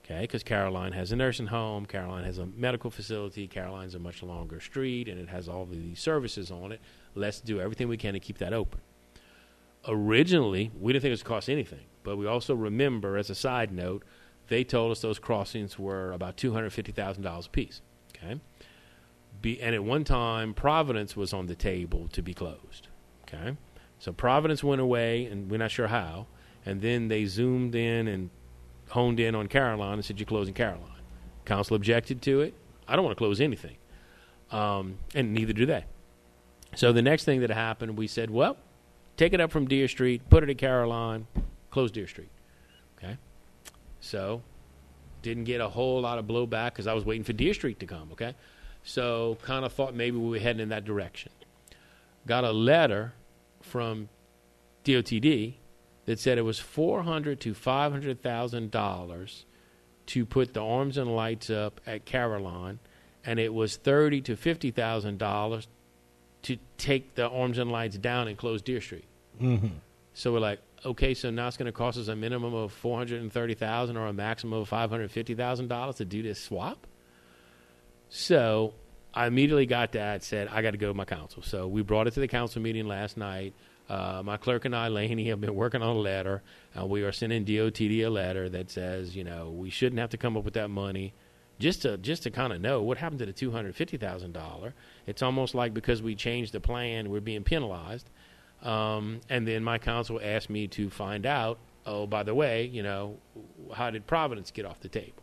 Okay, 0.01 0.23
because 0.23 0.43
Caroline 0.43 0.93
has 0.93 1.13
a 1.13 1.17
nursing 1.17 1.47
home, 1.47 1.87
Caroline 1.87 2.25
has 2.25 2.37
a 2.39 2.45
medical 2.47 2.91
facility, 2.91 3.47
Caroline's 3.47 3.95
a 3.95 3.99
much 3.99 4.23
longer 4.23 4.61
street, 4.61 5.09
and 5.09 5.19
it 5.19 5.29
has 5.31 5.49
all 5.49 5.63
of 5.63 5.71
these 5.71 5.99
services 6.01 6.51
on 6.51 6.73
it. 6.73 6.81
Let's 7.15 7.41
do 7.41 7.59
everything 7.61 7.89
we 7.89 7.97
can 7.97 8.13
to 8.13 8.21
keep 8.21 8.37
that 8.39 8.53
open. 8.53 8.81
Originally, 9.87 10.71
we 10.79 10.93
didn't 10.93 11.03
think 11.03 11.11
it 11.11 11.13
was 11.13 11.23
cost 11.23 11.49
anything, 11.49 11.85
but 12.05 12.17
we 12.17 12.27
also 12.27 12.55
remember, 12.55 13.17
as 13.17 13.31
a 13.31 13.35
side 13.35 13.73
note, 13.73 14.05
they 14.47 14.63
told 14.63 14.93
us 14.93 15.01
those 15.01 15.19
crossings 15.19 15.79
were 15.79 16.13
about 16.13 16.37
two 16.37 16.53
hundred 16.53 16.71
fifty 16.71 16.93
thousand 16.93 17.25
dollars 17.25 17.47
a 17.47 17.51
piece. 17.51 17.81
Okay, 18.17 18.41
be, 19.43 19.61
and 19.61 19.75
at 19.75 19.83
one 19.83 20.05
time, 20.05 20.55
Providence 20.55 21.17
was 21.17 21.33
on 21.33 21.47
the 21.47 21.57
table 21.57 22.09
to 22.13 22.23
be 22.23 22.35
closed. 22.35 22.89
Okay, 23.27 23.57
so 23.99 24.13
Providence 24.13 24.63
went 24.63 24.81
away, 24.81 25.25
and 25.25 25.51
we're 25.51 25.57
not 25.57 25.73
sure 25.73 25.89
how. 25.89 26.27
And 26.67 26.81
then 26.81 27.09
they 27.09 27.27
zoomed 27.27 27.75
in 27.75 28.07
and 28.09 28.31
honed 28.91 29.21
in 29.21 29.35
on 29.35 29.49
Caroline 29.49 29.95
and 29.95 30.05
said, 30.05 30.21
"You're 30.21 30.27
closing 30.27 30.55
Caroline." 30.55 30.91
Council 31.45 31.75
objected 31.77 32.23
to 32.23 32.41
it. 32.41 32.55
I 32.87 32.97
don't 32.97 33.05
want 33.05 33.17
to 33.17 33.19
close 33.19 33.41
anything, 33.41 33.77
um, 34.51 34.99
and 35.15 35.35
neither 35.35 35.53
do 35.53 35.67
they. 35.67 35.85
So 36.75 36.93
the 36.93 37.03
next 37.03 37.25
thing 37.25 37.41
that 37.41 37.51
happened, 37.51 37.97
we 37.97 38.07
said, 38.07 38.31
"Well, 38.31 38.57
take 39.17 39.33
it 39.33 39.41
up 39.41 39.51
from 39.51 39.67
Deer 39.67 39.89
Street, 39.89 40.29
put 40.29 40.43
it 40.43 40.51
at 40.51 40.59
Caroline, 40.59 41.27
close 41.75 41.91
Deer 41.91 42.07
Street." 42.07 42.31
Okay, 42.97 43.19
so 44.01 44.41
didn't 45.23 45.45
get 45.45 45.61
a 45.61 45.69
whole 45.69 46.01
lot 46.01 46.19
of 46.19 46.27
blowback 46.27 46.71
because 46.71 46.87
I 46.87 46.95
was 46.95 47.05
waiting 47.05 47.25
for 47.25 47.33
Deer 47.33 47.53
Street 47.55 47.81
to 47.81 47.87
come. 47.87 48.09
Okay, 48.13 48.35
so 48.83 49.37
kind 49.43 49.65
of 49.65 49.73
thought 49.73 49.95
maybe 49.95 50.17
we 50.17 50.31
were 50.31 50.39
heading 50.39 50.63
in 50.63 50.69
that 50.71 50.85
direction. 50.85 51.33
Got 52.27 52.45
a 52.45 52.53
letter 52.53 53.13
from 53.61 54.09
DOTD 54.85 55.55
that 56.07 56.19
said 56.21 56.39
it 56.39 56.43
was 56.43 56.59
four 56.59 57.03
hundred 57.03 57.41
to 57.41 57.55
five 57.55 57.93
hundred 57.93 58.23
thousand 58.23 58.71
dollars 58.71 59.45
to 60.07 60.25
put 60.27 60.55
the 60.55 60.63
arms 60.63 60.97
and 60.97 61.15
lights 61.15 61.51
up 61.51 61.81
at 61.87 62.05
Caroline, 62.05 62.79
and 63.25 63.39
it 63.39 63.53
was 63.53 63.77
thirty 63.77 64.21
to 64.23 64.37
fifty 64.37 64.71
thousand 64.71 65.19
dollars 65.19 65.67
to 66.43 66.59
take 66.77 67.15
the 67.15 67.29
arms 67.29 67.57
and 67.59 67.73
lights 67.73 67.97
down 67.97 68.29
and 68.29 68.37
close 68.37 68.61
Deer 68.61 68.81
Street. 68.81 69.07
Mm-hmm. 69.41 69.69
So 70.13 70.33
we're 70.33 70.41
like, 70.41 70.61
okay, 70.85 71.15
so 71.15 71.31
now 71.31 71.49
it's 71.49 71.57
going 71.57 71.67
to 71.67 71.73
cost 71.73 71.99
us 71.99 72.09
a 72.09 72.17
minimum 72.17 72.55
of 72.55 72.73
four 72.73 72.99
hundred 72.99 73.23
and 73.23 73.33
thirty 73.33 73.55
thousand 73.55 73.97
or 73.97 74.07
a 74.07 74.13
maximum 74.13 74.61
of 74.61 74.69
five 74.69 74.91
hundred 74.91 75.11
fifty 75.11 75.35
thousand 75.35 75.69
dollars 75.69 75.97
to 75.97 76.05
do 76.05 76.23
this 76.23 76.41
swap. 76.41 76.87
So 78.09 78.75
I 79.13 79.27
immediately 79.27 79.67
got 79.67 79.93
that. 79.93 80.23
Said 80.23 80.49
I 80.49 80.63
got 80.63 80.73
to 80.73 80.77
go 80.79 80.89
to 80.89 80.95
my 80.95 81.05
council. 81.05 81.43
So 81.43 81.67
we 81.67 81.83
brought 81.83 82.07
it 82.07 82.15
to 82.15 82.21
the 82.21 82.29
council 82.29 82.63
meeting 82.63 82.87
last 82.87 83.17
night. 83.17 83.55
Uh, 83.89 84.23
my 84.25 84.39
clerk 84.39 84.65
and 84.65 84.75
I, 84.75 84.89
Laney, 84.89 85.29
have 85.29 85.41
been 85.41 85.55
working 85.55 85.83
on 85.83 85.97
a 85.97 85.99
letter. 85.99 86.43
Uh, 86.79 86.87
we 86.87 87.03
are 87.03 87.13
sending 87.13 87.45
DOTD 87.45 88.07
a 88.07 88.09
letter 88.09 88.49
that 88.49 88.71
says, 88.71 89.15
you 89.15 89.25
know, 89.25 89.51
we 89.51 89.69
shouldn't 89.69 90.01
have 90.01 90.11
to 90.11 90.17
come 90.17 90.39
up 90.39 90.45
with 90.45 90.55
that 90.55 90.71
money, 90.71 91.13
just 91.59 91.83
to 91.83 91.99
just 91.99 92.23
to 92.23 92.31
kind 92.31 92.53
of 92.53 92.61
know 92.63 92.83
what 92.83 92.97
happened 92.97 93.19
to 93.19 93.27
the 93.27 93.33
two 93.33 93.51
hundred 93.51 93.75
fifty 93.75 93.97
thousand 93.97 94.33
dollar. 94.33 94.75
It's 95.07 95.23
almost 95.23 95.55
like 95.55 95.75
because 95.75 96.03
we 96.03 96.15
changed 96.15 96.53
the 96.53 96.61
plan, 96.61 97.11
we're 97.11 97.21
being 97.21 97.45
penalized. 97.45 98.09
Um, 98.65 99.21
and 99.29 99.47
then 99.47 99.63
my 99.63 99.79
counsel 99.79 100.19
asked 100.23 100.51
me 100.51 100.67
to 100.69 100.91
find 100.91 101.27
out. 101.27 101.59
Oh, 101.87 102.07
by 102.07 102.23
the 102.23 102.35
way, 102.35 102.65
you 102.65 102.83
know, 102.83 103.19
how 103.75 103.91
did 103.91 104.07
Providence 104.07 104.51
get 104.51 104.65
off 104.65 104.81
the 104.81 104.89
table? 104.89 105.23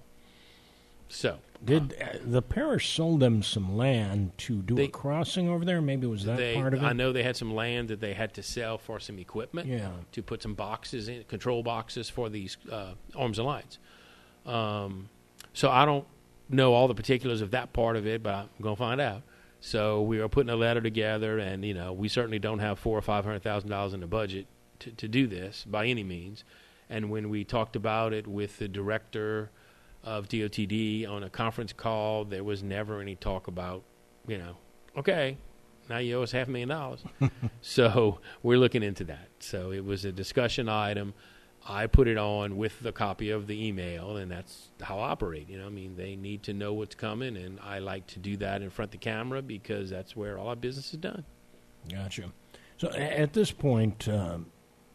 So 1.09 1.39
Did 1.65 1.93
uh, 2.01 2.19
the 2.23 2.41
parish 2.41 2.95
sold 2.95 3.19
them 3.19 3.43
some 3.43 3.75
land 3.75 4.31
to 4.39 4.61
do 4.61 4.75
They- 4.75 4.85
a 4.85 4.87
crossing 4.87 5.49
over 5.49 5.65
there? 5.65 5.81
Maybe 5.81 6.07
was 6.07 6.23
that 6.25 6.37
they, 6.37 6.55
part 6.55 6.73
of 6.73 6.83
it? 6.83 6.85
I 6.85 6.93
know 6.93 7.11
they 7.11 7.23
had 7.23 7.35
some 7.35 7.53
land 7.53 7.89
that 7.89 7.99
they 7.99 8.13
had 8.13 8.33
to 8.35 8.43
sell 8.43 8.77
for 8.77 8.99
some 8.99 9.19
equipment. 9.19 9.67
Yeah. 9.67 9.89
to 10.13 10.23
put 10.23 10.41
some 10.41 10.53
boxes 10.53 11.09
in, 11.09 11.23
control 11.25 11.63
boxes 11.63 12.09
for 12.09 12.29
these 12.29 12.55
uh, 12.71 12.93
arms 13.15 13.39
and 13.39 13.47
lights. 13.47 13.77
Um, 14.45 15.09
so 15.53 15.69
I 15.69 15.83
don't 15.83 16.05
know 16.47 16.73
all 16.73 16.87
the 16.87 16.95
particulars 16.95 17.41
of 17.41 17.51
that 17.51 17.73
part 17.73 17.97
of 17.97 18.07
it, 18.07 18.23
but 18.23 18.33
I'm 18.33 18.49
going 18.61 18.75
to 18.75 18.79
find 18.79 19.01
out. 19.01 19.23
So 19.61 20.01
we 20.01 20.19
are 20.19 20.27
putting 20.27 20.49
a 20.49 20.55
letter 20.55 20.81
together, 20.81 21.37
and 21.37 21.63
you 21.63 21.73
know 21.73 21.93
we 21.93 22.09
certainly 22.09 22.39
don't 22.39 22.59
have 22.59 22.79
four 22.79 22.97
or 22.97 23.01
five 23.01 23.23
hundred 23.23 23.43
thousand 23.43 23.69
dollars 23.69 23.93
in 23.93 24.01
the 24.01 24.07
budget 24.07 24.47
to, 24.79 24.91
to 24.91 25.07
do 25.07 25.27
this 25.27 25.65
by 25.65 25.85
any 25.85 26.03
means. 26.03 26.43
And 26.89 27.09
when 27.09 27.29
we 27.29 27.45
talked 27.45 27.75
about 27.75 28.11
it 28.11 28.27
with 28.27 28.57
the 28.57 28.67
director 28.67 29.51
of 30.03 30.27
DOTD 30.27 31.07
on 31.07 31.23
a 31.23 31.29
conference 31.29 31.71
call, 31.71 32.25
there 32.25 32.43
was 32.43 32.63
never 32.63 32.99
any 32.99 33.15
talk 33.15 33.47
about, 33.47 33.83
you 34.27 34.37
know, 34.37 34.57
okay, 34.97 35.37
now 35.89 35.99
you 35.99 36.17
owe 36.17 36.23
us 36.23 36.31
half 36.31 36.47
a 36.47 36.51
million 36.51 36.69
dollars. 36.69 37.01
so 37.61 38.19
we're 38.43 38.57
looking 38.57 38.83
into 38.83 39.03
that. 39.05 39.29
So 39.39 39.71
it 39.71 39.85
was 39.85 40.03
a 40.03 40.11
discussion 40.11 40.67
item. 40.67 41.13
I 41.67 41.87
put 41.87 42.07
it 42.07 42.17
on 42.17 42.57
with 42.57 42.79
the 42.79 42.91
copy 42.91 43.29
of 43.29 43.47
the 43.47 43.67
email, 43.67 44.17
and 44.17 44.31
that's 44.31 44.69
how 44.81 44.99
I 44.99 45.09
operate. 45.09 45.49
You 45.49 45.59
know, 45.59 45.67
I 45.67 45.69
mean, 45.69 45.95
they 45.95 46.15
need 46.15 46.43
to 46.43 46.53
know 46.53 46.73
what's 46.73 46.95
coming, 46.95 47.37
and 47.37 47.59
I 47.61 47.79
like 47.79 48.07
to 48.07 48.19
do 48.19 48.35
that 48.37 48.61
in 48.61 48.69
front 48.69 48.87
of 48.87 48.91
the 48.93 48.97
camera 48.97 49.41
because 49.41 49.89
that's 49.89 50.15
where 50.15 50.37
all 50.39 50.47
our 50.47 50.55
business 50.55 50.91
is 50.93 50.99
done. 50.99 51.23
Gotcha. 51.89 52.31
So 52.77 52.89
at 52.91 53.33
this 53.33 53.51
point, 53.51 54.07
um, 54.07 54.47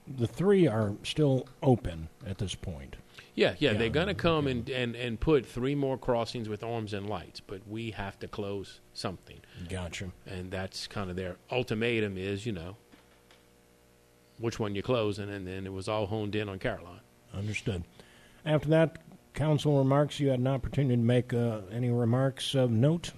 the 0.09 0.27
three 0.27 0.67
are 0.67 0.95
still 1.05 1.47
open 1.63 2.09
at 2.27 2.39
this 2.39 2.55
point. 2.55 2.97
Yeah, 3.35 3.55
yeah, 3.59 3.73
Yeah, 3.73 3.79
they're 3.79 3.89
going 3.89 4.09
to 4.09 4.15
come 4.15 4.47
okay. 4.47 4.53
and, 4.53 4.71
and, 4.71 4.97
and 4.97 5.21
put 5.21 5.47
three 5.47 5.75
more 5.75 5.97
crossings 5.99 6.49
with 6.49 6.63
arms 6.65 6.93
and 6.95 7.09
lights, 7.09 7.41
but 7.41 7.61
we 7.69 7.91
have 7.93 8.19
to 8.21 8.29
close 8.29 8.81
something. 8.93 9.39
Gotcha. 9.69 10.11
And 10.27 10.51
that's 10.51 10.87
kind 10.87 11.11
of 11.11 11.17
their 11.17 11.37
ultimatum 11.51 12.17
is, 12.19 12.47
you 12.47 12.53
know, 12.53 12.77
which 14.39 14.59
one 14.59 14.75
you 14.75 14.83
closing, 14.83 15.31
and 15.31 15.47
then 15.47 15.67
it 15.67 15.73
was 15.73 15.89
all 15.89 16.07
honed 16.07 16.35
in 16.35 16.49
on 16.49 16.59
Caroline. 16.59 17.01
Understood. 17.35 17.85
After 18.45 18.69
that, 18.69 18.99
council 19.35 19.79
remarks. 19.79 20.21
You 20.21 20.29
had 20.29 20.41
an 20.41 20.47
opportunity 20.47 20.97
to 20.97 21.03
make 21.03 21.33
uh, 21.33 21.61
any 21.71 21.91
remarks 21.91 22.55
of 22.55 22.71
note. 22.71 23.13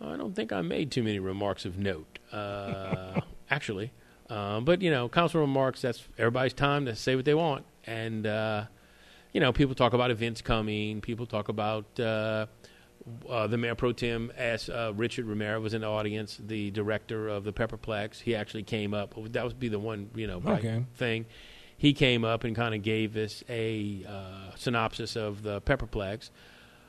I 0.00 0.16
don't 0.16 0.34
think 0.34 0.52
I 0.52 0.62
made 0.62 0.90
too 0.90 1.02
many 1.02 1.18
remarks 1.18 1.64
of 1.64 1.78
note, 1.78 2.18
uh, 2.32 3.20
actually. 3.50 3.92
Uh, 4.28 4.60
but 4.60 4.80
you 4.80 4.90
know, 4.90 5.08
council 5.08 5.40
remarks. 5.40 5.82
That's 5.82 6.06
everybody's 6.18 6.54
time 6.54 6.86
to 6.86 6.94
say 6.94 7.16
what 7.16 7.24
they 7.24 7.34
want, 7.34 7.64
and 7.84 8.26
uh, 8.26 8.64
you 9.32 9.40
know, 9.40 9.52
people 9.52 9.74
talk 9.74 9.92
about 9.92 10.10
events 10.10 10.40
coming. 10.40 11.00
People 11.00 11.26
talk 11.26 11.48
about 11.48 11.98
uh, 13.28 13.46
the 13.46 13.56
mayor 13.56 13.74
pro 13.74 13.92
tem. 13.92 14.30
As 14.36 14.68
uh, 14.68 14.92
Richard 14.94 15.26
Romero 15.26 15.60
was 15.60 15.74
in 15.74 15.80
the 15.82 15.86
audience, 15.88 16.38
the 16.44 16.70
director 16.70 17.28
of 17.28 17.44
the 17.44 17.52
Pepperplex, 17.52 18.20
he 18.20 18.34
actually 18.34 18.62
came 18.62 18.94
up. 18.94 19.14
That 19.32 19.44
would 19.44 19.58
be 19.58 19.68
the 19.68 19.78
one 19.78 20.10
you 20.14 20.26
know 20.26 20.42
Okay. 20.46 20.84
thing. 20.94 21.26
He 21.76 21.94
came 21.94 22.24
up 22.24 22.44
and 22.44 22.54
kind 22.54 22.74
of 22.74 22.82
gave 22.82 23.16
us 23.16 23.42
a 23.48 24.04
uh, 24.06 24.54
synopsis 24.56 25.16
of 25.16 25.42
the 25.42 25.60
Pepperplex. 25.62 26.30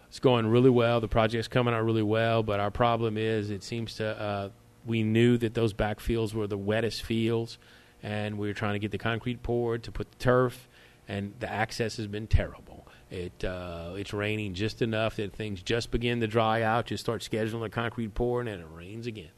It's 0.09 0.19
going 0.19 0.45
really 0.47 0.69
well. 0.69 0.99
The 0.99 1.07
project's 1.07 1.47
coming 1.47 1.73
out 1.73 1.85
really 1.85 2.03
well, 2.03 2.43
but 2.43 2.59
our 2.59 2.71
problem 2.71 3.17
is 3.17 3.49
it 3.49 3.63
seems 3.63 3.95
to. 3.95 4.05
Uh, 4.21 4.49
we 4.85 5.03
knew 5.03 5.37
that 5.37 5.53
those 5.53 5.73
backfields 5.73 6.33
were 6.33 6.47
the 6.47 6.57
wettest 6.57 7.03
fields, 7.03 7.57
and 8.03 8.37
we 8.37 8.47
were 8.47 8.53
trying 8.53 8.73
to 8.73 8.79
get 8.79 8.91
the 8.91 8.97
concrete 8.97 9.43
poured 9.43 9.83
to 9.83 9.91
put 9.91 10.11
the 10.11 10.17
turf, 10.17 10.67
and 11.07 11.33
the 11.39 11.49
access 11.49 11.97
has 11.97 12.07
been 12.07 12.27
terrible. 12.27 12.70
It 13.11 13.43
uh, 13.43 13.91
it's 13.97 14.13
raining 14.13 14.53
just 14.53 14.81
enough 14.81 15.17
that 15.17 15.33
things 15.33 15.61
just 15.61 15.91
begin 15.91 16.21
to 16.21 16.27
dry 16.27 16.61
out. 16.61 16.89
You 16.89 16.97
start 16.97 17.21
scheduling 17.21 17.61
the 17.61 17.69
concrete 17.69 18.15
pouring, 18.15 18.47
and 18.47 18.61
it 18.61 18.67
rains 18.71 19.05
again. 19.05 19.31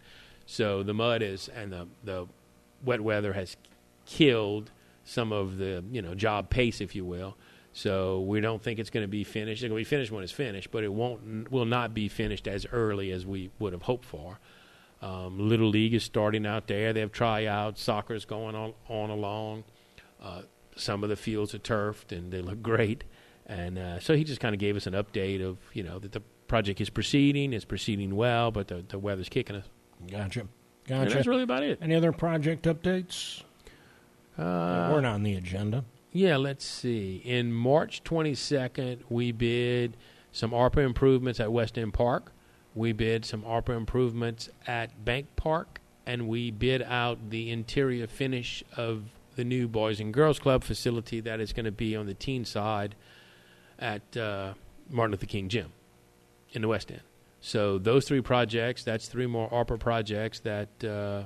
So 0.45 0.83
the 0.83 0.93
mud 0.93 1.23
is 1.23 1.49
and 1.49 1.73
the 1.73 1.87
the 2.03 2.27
wet 2.85 3.01
weather 3.01 3.33
has 3.33 3.57
killed 4.05 4.71
some 5.03 5.33
of 5.33 5.57
the 5.57 5.83
you 5.91 6.03
know 6.03 6.13
job 6.13 6.51
pace, 6.51 6.81
if 6.81 6.95
you 6.95 7.03
will. 7.03 7.35
So 7.73 8.21
we 8.21 8.39
don't 8.39 8.61
think 8.61 8.77
it's 8.77 8.91
going 8.91 9.03
to 9.03 9.09
be 9.09 9.23
finished. 9.23 9.63
It's 9.63 9.69
going 9.69 9.71
to 9.71 9.75
be 9.75 9.83
finished 9.83 10.11
when 10.11 10.23
it's 10.23 10.31
finished, 10.31 10.69
but 10.69 10.83
it 10.83 10.93
won't 10.93 11.51
will 11.51 11.65
not 11.65 11.95
be 11.95 12.07
finished 12.07 12.47
as 12.47 12.67
early 12.71 13.11
as 13.11 13.25
we 13.25 13.49
would 13.57 13.73
have 13.73 13.81
hoped 13.81 14.05
for. 14.05 14.39
Um, 15.01 15.49
Little 15.49 15.69
League 15.69 15.95
is 15.95 16.03
starting 16.03 16.45
out 16.45 16.67
there. 16.67 16.93
They 16.93 16.99
have 16.99 17.11
tryouts. 17.11 17.81
Soccer's 17.81 18.23
going 18.23 18.55
on 18.55 18.73
on 18.87 19.09
along. 19.09 19.63
Uh, 20.21 20.43
some 20.75 21.03
of 21.03 21.09
the 21.09 21.15
fields 21.15 21.53
are 21.53 21.59
turfed 21.59 22.11
and 22.11 22.31
they 22.31 22.41
look 22.41 22.61
great. 22.61 23.03
And 23.45 23.77
uh, 23.77 23.99
so 23.99 24.15
he 24.15 24.23
just 24.23 24.39
kind 24.39 24.55
of 24.55 24.59
gave 24.59 24.75
us 24.75 24.87
an 24.87 24.93
update 24.93 25.43
of 25.45 25.57
you 25.73 25.83
know 25.83 25.99
that 25.99 26.11
the 26.13 26.21
project 26.47 26.79
is 26.81 26.89
proceeding, 26.89 27.53
it's 27.53 27.65
proceeding 27.65 28.15
well, 28.15 28.51
but 28.51 28.67
the 28.67 28.83
the 28.87 28.99
weather's 28.99 29.29
kicking 29.29 29.55
us. 29.55 29.65
Gotcha. 30.09 30.41
And 30.41 30.49
Gotcha. 31.05 31.15
that's 31.15 31.27
really 31.27 31.43
about 31.43 31.63
it. 31.63 31.79
Any 31.81 31.95
other 31.95 32.11
project 32.11 32.65
updates? 32.65 33.43
Uh, 34.37 34.89
We're 34.91 35.01
not 35.01 35.15
on 35.15 35.23
the 35.23 35.35
agenda. 35.35 35.85
Yeah, 36.11 36.37
let's 36.37 36.65
see. 36.65 37.21
In 37.23 37.53
March 37.53 38.03
22nd, 38.03 38.99
we 39.09 39.31
bid 39.31 39.95
some 40.31 40.51
ARPA 40.51 40.77
improvements 40.77 41.39
at 41.39 41.51
West 41.51 41.77
End 41.77 41.93
Park. 41.93 42.31
We 42.75 42.91
bid 42.91 43.23
some 43.25 43.43
ARPA 43.43 43.75
improvements 43.77 44.49
at 44.67 45.05
Bank 45.05 45.27
Park, 45.35 45.79
and 46.05 46.27
we 46.27 46.51
bid 46.51 46.81
out 46.81 47.29
the 47.29 47.49
interior 47.51 48.07
finish 48.07 48.63
of 48.75 49.05
the 49.35 49.43
new 49.43 49.67
Boys 49.67 49.99
and 49.99 50.13
Girls 50.13 50.39
Club 50.39 50.63
facility 50.63 51.19
that 51.21 51.39
is 51.39 51.53
going 51.53 51.65
to 51.65 51.71
be 51.71 51.95
on 51.95 52.05
the 52.07 52.13
teen 52.13 52.45
side 52.45 52.95
at 53.83 54.17
uh, 54.17 54.53
Martin 54.89 55.11
Luther 55.11 55.27
King 55.27 55.49
Gym 55.49 55.71
in 56.53 56.61
the 56.63 56.67
West 56.67 56.89
End. 56.89 57.01
So 57.41 57.77
those 57.77 58.07
three 58.07 58.21
projects, 58.21 58.83
that's 58.83 59.07
three 59.07 59.27
more 59.27 59.49
ARPA 59.49 59.79
projects 59.79 60.39
that 60.39 60.83
uh, 60.83 61.23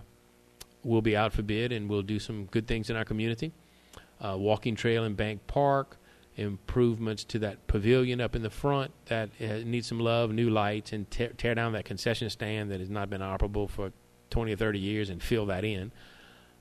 will 0.84 1.02
be 1.02 1.16
out 1.16 1.32
for 1.32 1.44
bid, 1.44 1.72
and 1.72 1.90
we'll 1.90 2.02
do 2.02 2.20
some 2.20 2.46
good 2.46 2.68
things 2.68 2.90
in 2.90 2.96
our 2.96 3.06
community 3.06 3.54
uh, 4.20 4.36
walking 4.38 4.76
trail 4.76 5.04
in 5.04 5.14
Bank 5.14 5.46
Park, 5.48 5.98
improvements 6.36 7.24
to 7.26 7.40
that 7.40 7.68
pavilion 7.68 8.22
up 8.22 8.36
in 8.36 8.44
the 8.44 8.50
front 8.50 8.92
that 9.06 9.30
uh, 9.42 9.60
needs 9.66 9.88
some 9.88 10.00
love, 10.00 10.32
new 10.32 10.50
lights, 10.50 10.94
and 10.94 11.10
tear, 11.10 11.30
tear 11.30 11.56
down 11.56 11.74
that 11.74 11.86
concession 11.86 12.30
stand 12.30 12.72
that 12.72 12.80
has 12.80 12.90
not 12.90 13.10
been 13.10 13.22
operable 13.22 13.70
for 13.70 13.92
20 14.30 14.54
or 14.54 14.56
30 14.56 14.80
years 14.80 15.10
and 15.10 15.22
fill 15.22 15.46
that 15.48 15.64
in. 15.64 15.92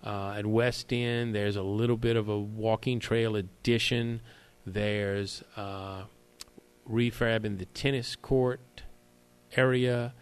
Uh, 0.05 0.35
at 0.37 0.47
West 0.47 0.93
End, 0.93 1.35
there's 1.35 1.57
a 1.57 1.63
little 1.63 1.97
bit 1.97 2.17
of 2.17 2.29
a 2.29 2.39
walking 2.39 3.01
trail 3.01 3.37
addition. 3.37 4.21
There's 4.67 5.45
uh, 5.57 6.03
in 6.89 7.59
the 7.59 7.67
tennis 7.73 8.17
court 8.17 8.83
area 9.57 10.13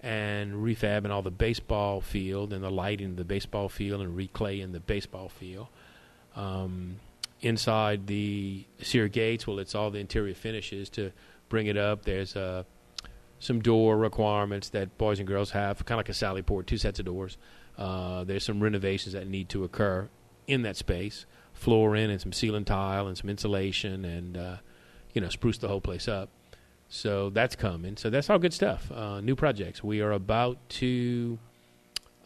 and 0.00 0.54
refab 0.54 1.04
in 1.04 1.10
all 1.12 1.22
the 1.22 1.30
baseball 1.30 2.00
field 2.00 2.52
and 2.52 2.64
the 2.64 2.70
lighting 2.70 3.10
of 3.10 3.16
the 3.16 3.24
baseball 3.24 3.68
field 3.68 4.00
and 4.00 4.18
reclay 4.18 4.60
in 4.60 4.72
the 4.72 4.80
baseball 4.80 5.28
field 5.28 5.68
um, 6.34 6.96
inside 7.40 8.08
the 8.08 8.66
Sear 8.80 9.08
gates. 9.08 9.46
Well, 9.46 9.60
it's 9.60 9.74
all 9.74 9.90
the 9.90 10.00
interior 10.00 10.34
finishes 10.34 10.88
to 10.90 11.12
bring 11.48 11.68
it 11.68 11.76
up. 11.76 12.04
There's 12.04 12.34
uh, 12.34 12.64
some 13.38 13.60
door 13.60 13.96
requirements 13.96 14.70
that 14.70 14.98
boys 14.98 15.18
and 15.18 15.28
girls 15.28 15.50
have, 15.50 15.84
kind 15.84 15.96
of 15.96 15.98
like 15.98 16.08
a 16.08 16.14
Sally 16.14 16.42
Port, 16.42 16.66
two 16.66 16.78
sets 16.78 16.98
of 16.98 17.06
doors. 17.06 17.38
Uh, 17.78 18.24
there's 18.24 18.44
some 18.44 18.60
renovations 18.60 19.12
that 19.12 19.28
need 19.28 19.48
to 19.50 19.64
occur 19.64 20.08
in 20.46 20.62
that 20.62 20.76
space, 20.76 21.26
flooring 21.62 22.10
and 22.10 22.20
some 22.20 22.32
ceiling 22.32 22.64
tile 22.64 23.06
and 23.06 23.16
some 23.16 23.30
insulation, 23.30 24.04
and 24.04 24.36
uh, 24.36 24.56
you 25.14 25.20
know 25.20 25.28
spruce 25.28 25.58
the 25.58 25.68
whole 25.68 25.80
place 25.80 26.08
up. 26.08 26.28
So 26.88 27.30
that's 27.30 27.56
coming. 27.56 27.96
So 27.96 28.10
that's 28.10 28.28
all 28.28 28.38
good 28.38 28.52
stuff. 28.52 28.90
Uh, 28.92 29.20
new 29.20 29.34
projects. 29.34 29.82
We 29.82 30.02
are 30.02 30.12
about 30.12 30.58
to 30.80 31.38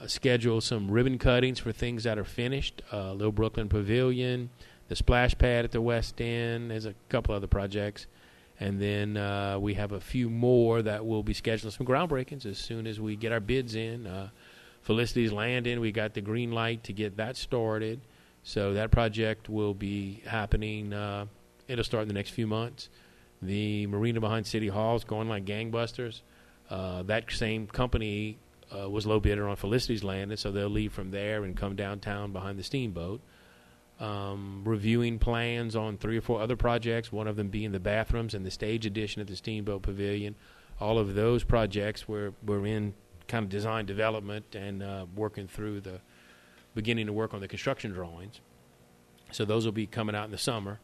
uh, 0.01 0.07
schedule 0.09 0.61
some 0.61 0.91
ribbon 0.91 1.19
cuttings 1.19 1.61
for 1.61 1.71
things 1.71 2.03
that 2.05 2.19
are 2.19 2.25
finished. 2.25 2.83
Uh, 2.93 3.13
Little 3.13 3.31
Brooklyn 3.31 3.69
Pavilion, 3.69 4.51
the 4.89 4.97
splash 4.97 5.39
pad 5.39 5.65
at 5.65 5.71
the 5.71 5.81
West 5.81 6.21
End. 6.21 6.71
There's 6.71 6.87
a 6.87 6.95
couple 7.09 7.35
other 7.35 7.47
projects. 7.47 8.07
And 8.59 8.81
then 8.81 9.19
uh, 9.19 9.59
we 9.61 9.75
have 9.75 9.93
a 9.93 10.01
few 10.01 10.31
more 10.31 10.81
that 10.83 11.05
will 11.05 11.23
be 11.23 11.35
scheduling 11.35 11.73
some 11.73 11.87
groundbreakings 11.87 12.47
as 12.47 12.59
soon 12.59 12.87
as 12.87 12.99
we 12.99 13.15
get 13.15 13.31
our 13.31 13.41
bids 13.41 13.75
in. 13.75 14.07
Uh, 14.07 14.31
Felicity's 14.83 15.33
Landing, 15.33 15.79
we 15.79 15.93
got 15.93 16.15
the 16.15 16.21
green 16.21 16.53
light 16.53 16.83
to 16.85 16.93
get 16.93 17.19
that 17.19 17.37
started. 17.37 18.01
So 18.47 18.75
that 18.75 18.93
project 18.93 19.49
will 19.49 19.75
be 19.75 20.23
happening. 20.25 20.93
Uh, 20.93 21.27
it'll 21.67 21.83
start 21.83 22.03
in 22.03 22.09
the 22.09 22.15
next 22.15 22.31
few 22.31 22.47
months. 22.47 22.89
The 23.43 23.89
marina 23.89 24.21
behind 24.21 24.47
City 24.47 24.69
Hall 24.69 24.95
is 24.95 25.03
going 25.03 25.29
like 25.29 25.45
gangbusters. 25.45 26.21
Uh, 26.71 27.03
that 27.03 27.29
same 27.33 27.67
company 27.67 28.39
uh, 28.73 28.89
was 28.89 29.05
low 29.05 29.19
bidder 29.19 29.49
on 29.49 29.57
Felicity's 29.57 30.05
Landing, 30.05 30.37
so 30.37 30.53
they'll 30.53 30.69
leave 30.69 30.93
from 30.93 31.11
there 31.11 31.43
and 31.43 31.57
come 31.57 31.75
downtown 31.75 32.33
behind 32.33 32.57
the 32.57 32.63
steamboat. 32.63 33.21
Um, 33.99 34.63
reviewing 34.65 35.19
plans 35.19 35.75
on 35.75 35.99
three 35.99 36.17
or 36.17 36.23
four 36.23 36.41
other 36.41 36.55
projects, 36.55 37.11
one 37.11 37.27
of 37.27 37.35
them 37.35 37.49
being 37.49 37.73
the 37.73 37.81
bathrooms 37.81 38.33
and 38.33 38.47
the 38.47 38.53
stage 38.53 38.87
addition 38.87 39.21
at 39.21 39.27
the 39.27 39.35
Steamboat 39.35 39.83
Pavilion. 39.83 40.37
All 40.79 41.01
of 41.01 41.17
those 41.17 41.43
projects 41.43 42.07
we're, 42.07 42.33
we're 42.45 42.65
in 42.65 42.95
kind 43.27 43.43
of 43.43 43.49
design 43.49 43.87
development 43.87 44.55
and 44.55 44.85
uh, 44.85 45.07
working 45.17 45.49
through 45.49 45.81
the 45.81 46.01
beginning 46.77 47.07
to 47.07 47.13
work 47.13 47.35
on 47.35 47.41
the 47.41 47.49
construction 47.49 47.91
drawings. 47.91 48.41
So 49.33 49.45
those 49.45 49.65
will 49.65 49.73
be 49.73 49.87
coming 49.87 50.15
out 50.15 50.27
in 50.27 50.31
the 50.31 50.39
summer. 50.39 50.79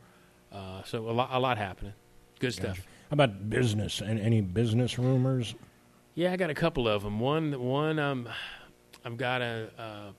Uh, 0.50 0.82
so 0.82 1.08
a 1.08 1.12
lot, 1.12 1.28
a 1.30 1.38
lot 1.38 1.58
happening. 1.58 1.92
Good 2.40 2.54
stuff. 2.54 2.78
Gotcha. 2.78 2.88
How 3.10 3.14
about 3.14 3.48
business? 3.48 4.02
Any, 4.02 4.20
any 4.20 4.40
business 4.40 4.98
rumors? 4.98 5.54
Yeah, 6.14 6.32
I 6.32 6.36
got 6.36 6.50
a 6.50 6.54
couple 6.54 6.88
of 6.88 7.02
them. 7.04 7.20
One, 7.20 7.62
one, 7.62 7.98
um, 7.98 8.28
I've 9.04 9.16
got 9.16 9.42
a, 9.42 9.70
a 9.78 10.14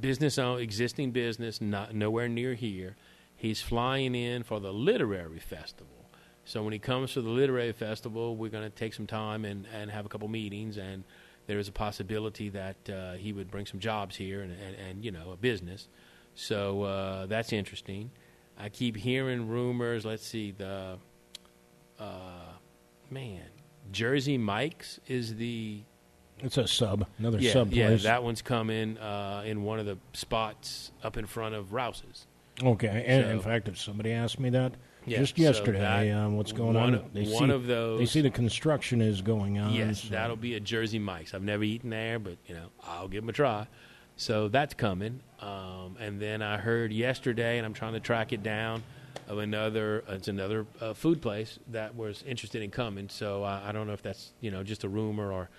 business, 0.00 0.38
own, 0.38 0.60
existing 0.60 1.10
business, 1.10 1.60
not 1.60 1.94
nowhere 1.94 2.28
near 2.28 2.54
here. 2.54 2.96
He's 3.36 3.60
flying 3.60 4.14
in 4.14 4.42
for 4.42 4.60
the 4.60 4.72
literary 4.72 5.40
festival. 5.40 6.08
So 6.44 6.62
when 6.62 6.72
he 6.72 6.78
comes 6.78 7.14
to 7.14 7.22
the 7.22 7.30
literary 7.30 7.72
festival, 7.72 8.36
we're 8.36 8.50
going 8.50 8.64
to 8.64 8.74
take 8.74 8.94
some 8.94 9.06
time 9.06 9.44
and, 9.44 9.66
and 9.74 9.90
have 9.90 10.06
a 10.06 10.08
couple 10.08 10.28
meetings. 10.28 10.76
And 10.78 11.04
there 11.46 11.58
is 11.58 11.68
a 11.68 11.72
possibility 11.72 12.48
that 12.50 12.76
uh, 12.90 13.12
he 13.14 13.32
would 13.32 13.50
bring 13.50 13.66
some 13.66 13.80
jobs 13.80 14.16
here 14.16 14.42
and, 14.42 14.52
and, 14.52 14.76
and 14.76 15.04
you 15.04 15.10
know 15.10 15.32
a 15.32 15.36
business. 15.36 15.88
So 16.34 16.82
uh, 16.82 17.26
that's 17.26 17.52
interesting. 17.52 18.10
I 18.58 18.68
keep 18.68 18.96
hearing 18.96 19.48
rumors. 19.48 20.04
Let's 20.04 20.26
see 20.26 20.52
the 20.52 20.98
uh, 21.98 22.52
man 23.10 23.42
Jersey 23.92 24.38
Mike's 24.38 25.00
is 25.06 25.36
the 25.36 25.82
It's 26.40 26.58
a 26.58 26.66
sub, 26.66 27.06
another 27.18 27.38
yeah 27.38 27.52
sub 27.52 27.72
yeah 27.72 27.88
place. 27.88 28.02
that 28.04 28.22
one's 28.22 28.42
coming 28.42 28.98
uh, 28.98 29.42
in 29.46 29.62
one 29.62 29.78
of 29.78 29.86
the 29.86 29.98
spots 30.12 30.92
up 31.02 31.16
in 31.16 31.26
front 31.26 31.54
of 31.54 31.72
Rouse's. 31.72 32.26
Okay, 32.62 33.04
and 33.06 33.30
in 33.30 33.40
fact, 33.40 33.68
if 33.68 33.78
somebody 33.78 34.12
asked 34.12 34.38
me 34.38 34.50
that 34.50 34.74
Yeah, 35.06 35.18
just 35.18 35.36
so 35.36 35.42
yesterday, 35.42 35.80
that- 35.80 36.10
um, 36.16 36.36
what's 36.36 36.52
going 36.52 36.74
one 36.74 36.94
on? 36.94 37.10
they 37.12 37.24
one 37.24 37.48
see, 37.48 37.54
of 37.54 37.66
those- 37.66 37.98
They 37.98 38.06
see 38.06 38.20
the 38.22 38.30
construction 38.30 39.00
is 39.02 39.20
going 39.20 39.58
on. 39.58 39.72
Yes, 39.74 40.02
so- 40.02 40.08
that'll 40.08 40.36
be 40.36 40.54
at 40.54 40.64
Jersey 40.64 40.98
Mike's. 40.98 41.34
I've 41.34 41.42
never 41.42 41.62
eaten 41.64 41.90
there, 41.90 42.18
but 42.18 42.36
you 42.46 42.54
know 42.54 42.68
I'll 42.82 43.08
give 43.08 43.22
them 43.22 43.28
a 43.28 43.32
try. 43.32 43.66
So 44.16 44.48
that's 44.48 44.74
coming. 44.74 45.20
Um, 45.40 45.96
and 46.00 46.20
then 46.20 46.40
I 46.40 46.56
heard 46.56 46.92
yesterday, 46.92 47.58
and 47.58 47.66
I'm 47.66 47.74
trying 47.74 47.94
to 47.94 48.00
track 48.00 48.32
it 48.32 48.42
down, 48.42 48.82
of 49.28 49.38
another. 49.38 50.04
It's 50.08 50.28
another 50.28 50.66
uh, 50.80 50.94
food 50.94 51.20
place 51.20 51.58
that 51.68 51.94
was 51.96 52.22
interested 52.26 52.62
in 52.62 52.70
coming. 52.70 53.08
So 53.08 53.42
I, 53.42 53.68
I 53.68 53.72
don't 53.72 53.86
know 53.86 53.92
if 53.92 54.02
that's 54.02 54.32
you 54.40 54.50
know 54.50 54.62
just 54.62 54.84
a 54.84 54.88
rumor 54.88 55.32
or 55.32 55.50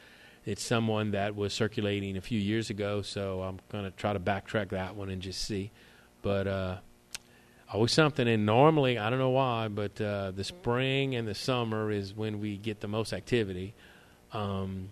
it's 0.46 0.64
someone 0.64 1.12
that 1.12 1.36
was 1.36 1.54
circulating 1.54 2.18
a 2.18 2.22
few 2.22 2.40
years 2.40 2.70
ago. 2.70 3.02
So 3.02 3.42
I'm 3.42 3.60
gonna 3.70 3.92
try 3.92 4.14
to 4.14 4.20
backtrack 4.20 4.70
that 4.70 4.96
one 4.96 5.10
and 5.10 5.22
just 5.22 5.42
see. 5.42 5.72
But 6.22 6.48
uh, 6.48 6.78
always 7.72 7.92
something. 7.92 8.28
And 8.28 8.46
normally, 8.46 8.98
I 8.98 9.10
don't 9.10 9.20
know 9.20 9.32
why, 9.32 9.68
but 9.68 10.00
uh, 10.00 10.32
the 10.32 10.44
spring 10.44 11.16
and 11.16 11.28
the 11.28 11.36
summer 11.36 11.92
is 11.92 12.14
when 12.14 12.40
we 12.40 12.58
get 12.58 12.80
the 12.80 12.88
most 12.88 13.14
activity. 13.14 13.74
Um, 14.32 14.90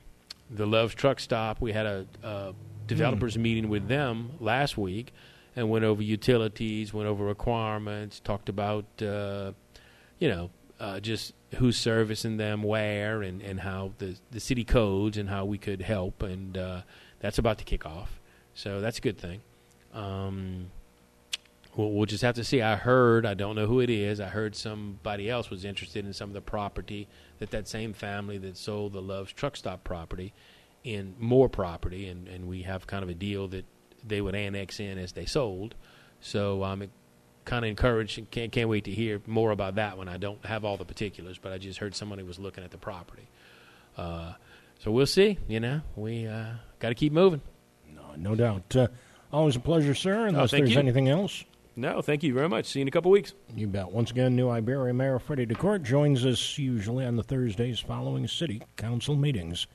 the 0.49 0.65
Love's 0.65 0.95
Truck 0.95 1.19
Stop, 1.19 1.61
we 1.61 1.71
had 1.71 1.85
a, 1.85 2.05
a 2.23 2.53
developers 2.87 3.37
meeting 3.37 3.69
with 3.69 3.87
them 3.87 4.31
last 4.39 4.77
week 4.77 5.13
and 5.55 5.69
went 5.69 5.85
over 5.85 6.01
utilities, 6.01 6.93
went 6.93 7.07
over 7.07 7.23
requirements, 7.25 8.19
talked 8.19 8.49
about, 8.49 8.85
uh, 9.01 9.51
you 10.19 10.29
know, 10.29 10.49
uh, 10.79 10.99
just 10.99 11.33
who's 11.55 11.77
servicing 11.77 12.37
them 12.37 12.63
where 12.63 13.21
and, 13.21 13.41
and 13.41 13.59
how 13.59 13.91
the, 13.99 14.15
the 14.31 14.39
city 14.39 14.63
codes 14.63 15.17
and 15.17 15.29
how 15.29 15.45
we 15.45 15.57
could 15.57 15.81
help. 15.81 16.23
And 16.23 16.57
uh, 16.57 16.81
that's 17.19 17.37
about 17.37 17.57
to 17.59 17.63
kick 17.63 17.85
off. 17.85 18.19
So 18.53 18.81
that's 18.81 18.97
a 18.97 19.01
good 19.01 19.17
thing. 19.17 19.41
Um, 19.93 20.71
We'll, 21.75 21.91
we'll 21.91 22.05
just 22.05 22.23
have 22.23 22.35
to 22.35 22.43
see. 22.43 22.61
I 22.61 22.75
heard, 22.75 23.25
I 23.25 23.33
don't 23.33 23.55
know 23.55 23.65
who 23.65 23.79
it 23.79 23.89
is. 23.89 24.19
I 24.19 24.27
heard 24.27 24.55
somebody 24.55 25.29
else 25.29 25.49
was 25.49 25.65
interested 25.65 26.05
in 26.05 26.13
some 26.13 26.29
of 26.29 26.33
the 26.33 26.41
property 26.41 27.07
that 27.39 27.51
that 27.51 27.67
same 27.67 27.93
family 27.93 28.37
that 28.39 28.57
sold 28.57 28.93
the 28.93 29.01
Love's 29.01 29.33
truck 29.33 29.55
stop 29.55 29.83
property 29.83 30.33
in 30.83 31.15
more 31.17 31.49
property, 31.49 32.07
and, 32.07 32.27
and 32.27 32.47
we 32.47 32.63
have 32.63 32.85
kind 32.85 33.03
of 33.03 33.09
a 33.09 33.13
deal 33.13 33.47
that 33.49 33.65
they 34.05 34.21
would 34.21 34.35
annex 34.35 34.79
in 34.79 34.97
as 34.97 35.13
they 35.13 35.25
sold. 35.25 35.75
So 36.19 36.63
I'm 36.63 36.89
kind 37.45 37.65
of 37.65 37.69
encouraged 37.69 38.17
and 38.17 38.29
can't, 38.29 38.51
can't 38.51 38.69
wait 38.69 38.85
to 38.85 38.91
hear 38.91 39.21
more 39.25 39.51
about 39.51 39.75
that 39.75 39.97
one. 39.97 40.07
I 40.07 40.17
don't 40.17 40.45
have 40.45 40.65
all 40.65 40.77
the 40.77 40.85
particulars, 40.85 41.37
but 41.37 41.51
I 41.51 41.57
just 41.57 41.79
heard 41.79 41.95
somebody 41.95 42.23
was 42.23 42.39
looking 42.39 42.63
at 42.63 42.71
the 42.71 42.77
property. 42.77 43.27
Uh, 43.97 44.33
so 44.79 44.91
we'll 44.91 45.05
see. 45.05 45.39
You 45.47 45.59
know, 45.59 45.81
we 45.95 46.27
uh, 46.27 46.45
got 46.79 46.89
to 46.89 46.95
keep 46.95 47.13
moving. 47.13 47.41
No, 47.93 48.03
no 48.17 48.35
doubt. 48.35 48.75
Uh, 48.75 48.87
always 49.31 49.55
a 49.55 49.59
pleasure, 49.59 49.95
sir. 49.95 50.27
Unless 50.27 50.51
thank 50.51 50.65
there's 50.65 50.73
you. 50.73 50.79
anything 50.79 51.09
else. 51.09 51.43
No, 51.75 52.01
thank 52.01 52.21
you 52.21 52.33
very 52.33 52.47
much. 52.49 52.67
See 52.67 52.79
you 52.79 52.83
in 52.83 52.87
a 52.87 52.91
couple 52.91 53.09
weeks. 53.09 53.33
You 53.55 53.65
bet. 53.67 53.91
Once 53.91 54.11
again, 54.11 54.35
New 54.35 54.47
Iberia 54.49 54.93
Mayor 54.93 55.17
Freddie 55.17 55.47
DeCourt 55.47 55.81
joins 55.81 56.23
us 56.23 56.57
usually 56.59 57.03
on 57.03 57.15
the 57.15 57.23
Thursdays 57.23 57.79
following 57.79 58.27
city 58.27 58.61
council 58.77 59.15
meetings. 59.15 59.65